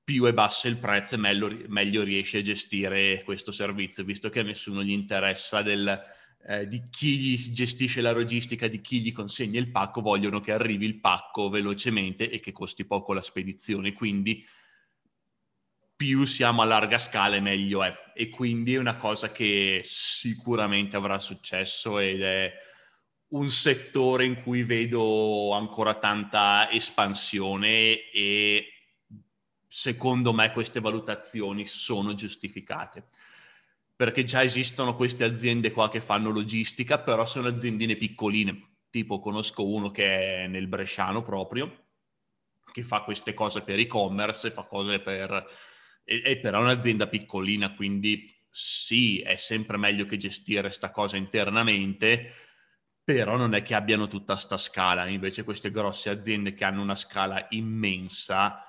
più 0.03 0.25
è 0.25 0.33
basso 0.33 0.67
il 0.67 0.77
prezzo 0.77 1.17
meglio, 1.17 1.53
meglio 1.67 2.03
riesci 2.03 2.37
a 2.37 2.41
gestire 2.41 3.23
questo 3.23 3.51
servizio, 3.51 4.03
visto 4.03 4.29
che 4.29 4.39
a 4.41 4.43
nessuno 4.43 4.83
gli 4.83 4.91
interessa 4.91 5.61
del, 5.61 6.01
eh, 6.49 6.65
di 6.65 6.88
chi 6.89 7.17
gli 7.17 7.52
gestisce 7.52 8.00
la 8.00 8.13
logistica, 8.13 8.69
di 8.69 8.79
chi 8.79 9.02
gli 9.02 9.12
consegna 9.12 9.60
il 9.60 9.69
pacco, 9.69 10.00
vogliono 10.00 10.39
che 10.39 10.54
arrivi 10.54 10.85
il 10.85 11.02
pacco 11.02 11.50
velocemente 11.50 12.29
e 12.29 12.39
che 12.39 12.54
costi 12.54 12.85
poco 12.85 13.12
la 13.12 13.21
spedizione. 13.21 13.91
Quindi 13.91 14.45
più 15.93 16.23
siamo 16.25 16.62
a 16.62 16.65
larga 16.65 17.00
scala 17.00 17.35
e 17.35 17.41
meglio 17.41 17.83
è. 17.83 17.93
E 18.15 18.29
quindi 18.29 18.75
è 18.75 18.79
una 18.79 18.95
cosa 18.95 19.29
che 19.29 19.81
sicuramente 19.83 20.95
avrà 20.95 21.19
successo 21.19 22.00
ed 22.00 22.21
è 22.21 22.54
un 23.29 23.50
settore 23.50 24.23
in 24.23 24.41
cui 24.41 24.63
vedo 24.63 25.52
ancora 25.52 25.95
tanta 25.95 26.71
espansione 26.71 28.10
e 28.10 28.67
secondo 29.67 30.31
me 30.31 30.54
queste 30.54 30.79
valutazioni 30.79 31.65
sono 31.65 32.13
giustificate 32.13 33.10
perché 33.98 34.23
già 34.23 34.43
esistono 34.43 34.95
queste 34.95 35.23
aziende 35.23 35.71
qua 35.71 35.89
che 35.89 36.02
fanno 36.02 36.29
logistica, 36.29 37.00
però 37.00 37.25
sono 37.25 37.48
aziendine 37.48 37.95
piccoline. 37.95 38.75
Tipo 38.91 39.19
conosco 39.19 39.67
uno 39.67 39.89
che 39.89 40.43
è 40.43 40.48
nel 40.48 40.67
Bresciano 40.67 41.23
proprio, 41.23 41.87
che 42.71 42.83
fa 42.83 43.02
queste 43.02 43.33
cose 43.33 43.63
per 43.63 43.79
e-commerce, 43.79 44.52
fa 44.52 44.65
cose 44.65 45.00
per... 45.00 45.45
è, 46.04 46.21
è 46.21 46.37
però 46.37 46.62
un'azienda 46.62 47.08
piccolina, 47.08 47.73
quindi 47.73 48.31
sì, 48.48 49.19
è 49.21 49.35
sempre 49.35 49.77
meglio 49.77 50.06
che 50.06 50.17
gestire 50.17 50.69
sta 50.69 50.91
cosa 50.91 51.17
internamente, 51.17 52.33
però 53.04 53.35
non 53.35 53.56
è 53.56 53.63
che 53.63 53.73
abbiano 53.73 54.06
tutta 54.06 54.35
sta 54.35 54.58
scala, 54.58 55.08
invece 55.08 55.43
queste 55.43 55.71
grosse 55.71 56.12
aziende 56.12 56.54
che 56.54 56.65
hanno 56.65 56.83
una 56.83 56.95
scala 56.95 57.48
immensa 57.50 58.63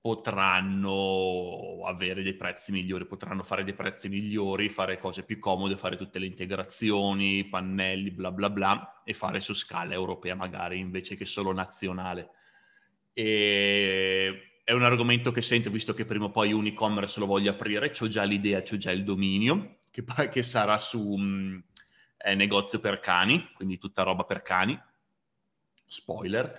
potranno 0.00 1.82
avere 1.84 2.22
dei 2.22 2.34
prezzi 2.34 2.72
migliori, 2.72 3.06
potranno 3.06 3.42
fare 3.42 3.64
dei 3.64 3.74
prezzi 3.74 4.08
migliori, 4.08 4.70
fare 4.70 4.98
cose 4.98 5.24
più 5.24 5.38
comode, 5.38 5.76
fare 5.76 5.96
tutte 5.96 6.18
le 6.18 6.26
integrazioni, 6.26 7.46
pannelli, 7.46 8.10
bla 8.10 8.30
bla 8.32 8.48
bla, 8.48 9.02
e 9.04 9.12
fare 9.12 9.40
su 9.40 9.52
scala 9.52 9.92
europea 9.92 10.34
magari 10.34 10.78
invece 10.78 11.16
che 11.16 11.26
solo 11.26 11.52
nazionale. 11.52 12.30
E 13.12 14.50
è 14.64 14.72
un 14.72 14.82
argomento 14.84 15.32
che 15.32 15.42
sento, 15.42 15.68
visto 15.68 15.92
che 15.92 16.04
prima 16.04 16.26
o 16.26 16.30
poi 16.30 16.52
un 16.52 16.64
e-commerce 16.64 17.18
lo 17.18 17.26
voglio 17.26 17.50
aprire, 17.50 17.92
ho 17.98 18.08
già 18.08 18.22
l'idea, 18.22 18.62
ho 18.62 18.76
già 18.76 18.92
il 18.92 19.02
dominio, 19.02 19.78
che, 19.90 20.04
che 20.30 20.42
sarà 20.44 20.78
su 20.78 21.00
um, 21.00 21.62
negozio 22.36 22.78
per 22.78 23.00
cani, 23.00 23.50
quindi 23.52 23.78
tutta 23.78 24.04
roba 24.04 24.22
per 24.22 24.42
cani, 24.42 24.80
spoiler, 25.86 26.56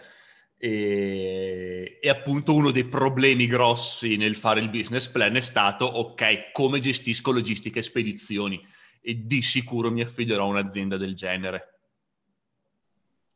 e, 0.64 1.98
e, 2.00 2.10
appunto 2.10 2.54
uno 2.54 2.70
dei 2.70 2.84
problemi 2.84 3.48
grossi 3.48 4.16
nel 4.16 4.36
fare 4.36 4.60
il 4.60 4.70
business 4.70 5.08
plan 5.08 5.36
è 5.36 5.40
stato, 5.40 5.86
ok, 5.86 6.52
come 6.52 6.80
gestisco 6.80 7.32
logistica 7.32 7.80
e 7.80 7.84
spedizioni? 7.84 8.64
E 9.02 9.26
di 9.26 9.42
sicuro 9.42 9.90
mi 9.90 10.02
affiderò 10.02 10.44
a 10.44 10.50
un'azienda 10.50 10.98
del 10.98 11.16
genere. 11.16 11.80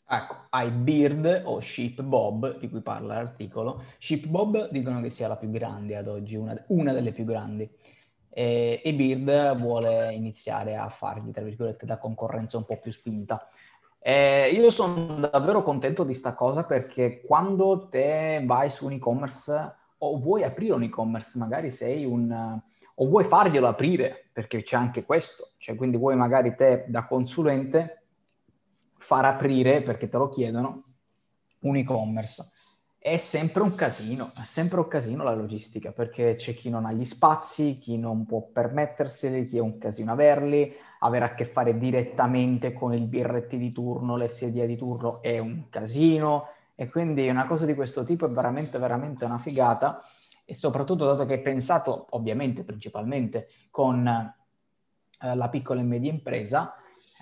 Ecco, 0.08 0.46
hai 0.52 0.70
Beard 0.70 1.42
o 1.46 1.60
Ship 1.62 2.00
Bob, 2.04 2.60
di 2.60 2.70
cui 2.70 2.82
parla 2.82 3.16
l'articolo. 3.16 3.86
Ship 3.98 4.28
Bob 4.28 4.70
dicono 4.70 5.02
che 5.02 5.10
sia 5.10 5.28
la 5.28 5.38
più 5.38 5.50
grande 5.50 5.96
ad 5.96 6.08
oggi, 6.08 6.36
una, 6.36 6.56
una 6.68 6.94
delle 6.94 7.12
più 7.12 7.24
grandi. 7.24 7.68
E, 8.30 8.82
e 8.84 8.94
Beard 8.94 9.58
vuole 9.58 10.14
iniziare 10.14 10.76
a 10.76 10.90
fargli, 10.90 11.32
tra 11.32 11.42
virgolette, 11.42 11.88
da 11.88 11.98
concorrenza 11.98 12.58
un 12.58 12.66
po' 12.66 12.80
più 12.80 12.92
spinta. 12.92 13.48
Eh, 14.08 14.52
io 14.52 14.70
sono 14.70 15.16
davvero 15.32 15.64
contento 15.64 16.04
di 16.04 16.14
sta 16.14 16.36
cosa 16.36 16.64
perché 16.64 17.22
quando 17.26 17.88
te 17.90 18.44
vai 18.46 18.70
su 18.70 18.86
un 18.86 18.92
e-commerce 18.92 19.76
o 19.98 20.20
vuoi 20.20 20.44
aprire 20.44 20.74
un 20.74 20.84
e-commerce, 20.84 21.40
magari 21.40 21.72
sei 21.72 22.06
un... 22.06 22.62
o 22.94 23.08
vuoi 23.08 23.24
farglielo 23.24 23.66
aprire, 23.66 24.30
perché 24.32 24.62
c'è 24.62 24.76
anche 24.76 25.06
questo, 25.06 25.54
cioè 25.58 25.74
quindi 25.74 25.98
vuoi 25.98 26.16
magari 26.16 26.54
te 26.54 26.86
da 26.88 27.08
consulente 27.08 28.04
far 28.96 29.26
aprire, 29.26 29.82
perché 29.82 30.08
te 30.08 30.18
lo 30.20 30.30
chiedono, 30.30 30.84
un 31.62 31.76
e-commerce. 31.76 32.52
È 33.06 33.18
sempre 33.18 33.62
un 33.62 33.76
casino, 33.76 34.32
è 34.36 34.44
sempre 34.46 34.80
un 34.80 34.88
casino 34.88 35.24
la 35.24 35.36
logistica, 35.36 35.92
perché 35.92 36.34
c'è 36.38 36.56
chi 36.56 36.72
non 36.72 36.88
ha 36.88 36.92
gli 36.92 37.06
spazi, 37.06 37.78
chi 37.78 38.00
non 38.00 38.26
può 38.26 38.42
permetterseli, 38.52 39.46
chi 39.46 39.58
è 39.58 39.60
un 39.60 39.78
casino 39.78 40.12
averli, 40.12 40.74
avere 41.02 41.26
a 41.26 41.36
che 41.36 41.46
fare 41.46 41.78
direttamente 41.78 42.74
con 42.74 42.96
il 42.96 43.06
BRT 43.06 43.58
di 43.58 43.72
turno, 43.72 44.18
l'SDA 44.18 44.66
di 44.66 44.76
turno 44.76 45.22
è 45.22 45.38
un 45.38 45.70
casino. 45.70 46.48
E 46.74 46.90
quindi 46.90 47.30
una 47.30 47.46
cosa 47.46 47.66
di 47.66 47.76
questo 47.76 48.04
tipo 48.04 48.26
è 48.26 48.30
veramente, 48.30 48.80
veramente 48.80 49.24
una 49.24 49.38
figata. 49.38 50.02
E 50.44 50.56
soprattutto 50.56 51.06
dato 51.06 51.26
che 51.26 51.36
è 51.36 51.40
pensato 51.42 52.08
ovviamente 52.10 52.64
principalmente 52.64 53.50
con 53.70 54.08
eh, 54.08 55.36
la 55.36 55.50
piccola 55.50 55.80
e 55.80 55.84
media 55.84 56.10
impresa, 56.10 56.74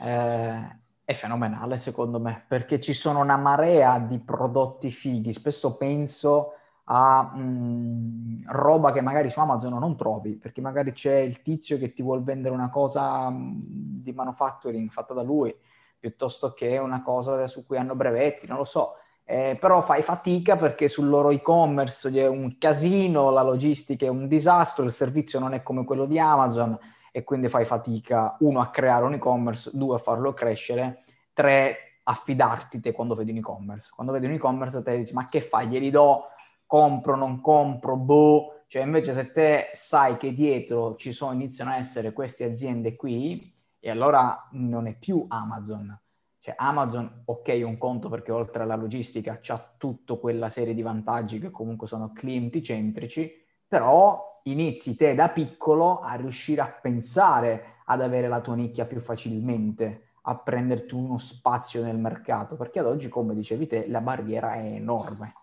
eh, 0.02 0.83
è 1.06 1.14
fenomenale 1.14 1.78
secondo 1.78 2.20
me 2.20 2.46
perché 2.48 2.80
ci 2.80 2.94
sono 2.94 3.20
una 3.20 3.38
marea 3.38 4.00
di 4.00 4.20
prodotti 4.20 4.90
fighi, 4.90 5.34
spesso 5.34 5.76
penso 5.76 6.54
a 6.86 7.24
mh, 7.24 7.40
mm, 7.40 8.42
roba 8.48 8.92
che 8.92 9.02
magari 9.02 9.30
su 9.30 9.40
Amazon 9.40 9.78
non 9.78 9.96
trovi, 9.96 10.36
perché 10.36 10.62
magari 10.62 10.92
c'è 10.92 11.18
il 11.18 11.42
tizio 11.42 11.78
che 11.78 11.94
ti 11.94 12.02
vuole 12.02 12.22
vendere 12.24 12.54
una 12.54 12.70
cosa 12.70 13.30
mh, 13.30 13.36
mm, 13.36 14.04
di 14.04 14.12
manufacturing 14.12 14.90
fatta 14.90 15.14
da 15.14 15.22
lui, 15.22 15.54
piuttosto 16.00 16.54
che 16.54 16.78
una 16.78 17.02
cosa 17.02 17.48
su 17.48 17.66
cui 17.66 17.78
hanno 17.78 17.96
brevetti, 17.96 18.48
non 18.48 18.58
lo 18.58 18.66
so. 18.66 18.96
Eh, 19.26 19.58
però 19.60 19.80
fai 19.80 20.02
fatica 20.02 20.58
perché 20.58 20.90
sul 20.90 21.08
loro 21.08 21.30
e-commerce 21.30 22.12
è 22.12 22.28
un 22.28 22.58
casino, 22.58 23.30
la 23.30 23.42
logistica 23.42 24.06
è 24.06 24.10
un 24.10 24.28
disastro, 24.28 24.84
il 24.84 24.92
servizio 24.92 25.40
non 25.40 25.54
è 25.54 25.64
come 25.64 25.86
quello 25.86 26.06
di 26.06 26.20
Amazon 26.20 26.78
e 27.16 27.24
quindi 27.24 27.48
fai 27.48 27.64
fatica, 27.64 28.36
uno, 28.40 28.60
a 28.60 28.72
creare 28.72 29.06
un 29.06 29.14
e-commerce, 29.14 29.70
due, 29.72 29.96
a 29.96 30.00
farlo 30.00 30.34
crescere, 30.34 31.04
tre, 31.32 32.00
a 32.06 32.16
fidarti 32.16 32.80
te 32.80 32.92
quando 32.92 33.14
vedi 33.14 33.30
un 33.30 33.38
e-commerce. 33.38 33.92
Quando 33.94 34.12
vedi 34.12 34.26
un 34.26 34.34
e-commerce 34.34 34.82
te 34.82 34.98
dici 34.98 35.14
ma 35.14 35.26
che 35.26 35.40
fai, 35.40 35.68
glieli 35.68 35.92
do 35.92 36.24
compro, 36.66 37.16
non 37.16 37.40
compro, 37.40 37.96
boh, 37.98 38.64
cioè 38.66 38.82
invece 38.82 39.14
se 39.14 39.32
te 39.32 39.70
sai 39.74 40.18
che 40.18 40.34
dietro 40.34 40.96
ci 40.96 41.12
sono, 41.12 41.34
iniziano 41.34 41.70
a 41.70 41.78
essere 41.78 42.14
queste 42.14 42.46
aziende 42.46 42.96
qui, 42.96 43.54
e 43.80 43.90
allora 43.92 44.48
non 44.54 44.88
è 44.88 44.96
più 44.98 45.24
Amazon. 45.28 45.96
Cioè 46.40 46.56
Amazon, 46.58 47.22
ok, 47.26 47.62
un 47.64 47.78
conto 47.78 48.10
perché 48.10 48.32
oltre 48.32 48.64
alla 48.64 48.76
logistica 48.76 49.38
c'ha 49.40 49.76
tutta 49.78 50.16
quella 50.16 50.50
serie 50.50 50.74
di 50.74 50.82
vantaggi 50.82 51.38
che 51.38 51.52
comunque 51.52 51.86
sono 51.86 52.12
clienti 52.12 52.64
centrici, 52.64 53.32
però 53.68 54.33
inizi 54.44 54.96
te 54.96 55.16
da 55.16 55.30
piccolo 55.30 56.02
a 56.02 56.16
riuscire 56.16 56.62
a 56.62 56.68
pensare 56.68 57.76
ad 57.86 58.02
avere 58.02 58.28
la 58.28 58.42
tua 58.42 58.56
nicchia 58.56 58.86
più 58.86 59.00
facilmente, 59.00 60.10
a 60.24 60.38
prenderti 60.38 60.96
uno 60.96 61.18
spazio 61.18 61.84
nel 61.84 61.98
mercato, 61.98 62.56
perché 62.56 62.80
ad 62.80 62.86
oggi, 62.86 63.10
come 63.10 63.36
dicevi 63.36 63.68
te, 63.68 63.88
la 63.88 64.02
barriera 64.02 64.56
è 64.56 64.74
enorme. 64.74 65.36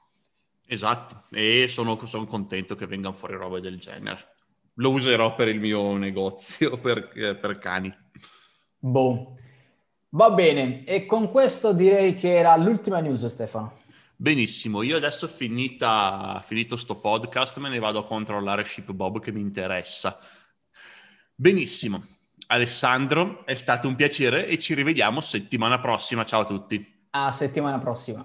Esatto, 0.66 1.24
e 1.30 1.66
sono, 1.68 1.98
sono 2.06 2.26
contento 2.26 2.74
che 2.74 2.86
vengano 2.86 3.14
fuori 3.14 3.34
robe 3.34 3.60
del 3.60 3.78
genere. 3.78 4.34
Lo 4.74 4.90
userò 4.90 5.34
per 5.34 5.48
il 5.48 5.60
mio 5.60 5.96
negozio, 5.96 6.78
per, 6.80 7.08
per 7.08 7.58
cani. 7.58 7.94
Boh. 8.78 9.34
Va 10.12 10.30
bene, 10.30 10.84
e 10.84 11.06
con 11.06 11.28
questo 11.30 11.72
direi 11.72 12.16
che 12.16 12.34
era 12.34 12.56
l'ultima 12.56 12.98
news, 12.98 13.26
Stefano. 13.26 13.79
Benissimo, 14.20 14.82
io 14.82 14.98
adesso 14.98 15.26
finita, 15.26 16.42
finito 16.44 16.76
sto 16.76 16.96
podcast 17.00 17.58
me 17.58 17.70
ne 17.70 17.78
vado 17.78 18.00
a 18.00 18.04
controllare 18.04 18.64
ShipBob 18.64 19.18
che 19.18 19.32
mi 19.32 19.40
interessa. 19.40 20.18
Benissimo, 21.34 22.04
Alessandro, 22.48 23.46
è 23.46 23.54
stato 23.54 23.88
un 23.88 23.96
piacere 23.96 24.46
e 24.46 24.58
ci 24.58 24.74
rivediamo 24.74 25.22
settimana 25.22 25.80
prossima. 25.80 26.26
Ciao 26.26 26.42
a 26.42 26.44
tutti. 26.44 27.06
A 27.12 27.32
settimana 27.32 27.78
prossima. 27.78 28.22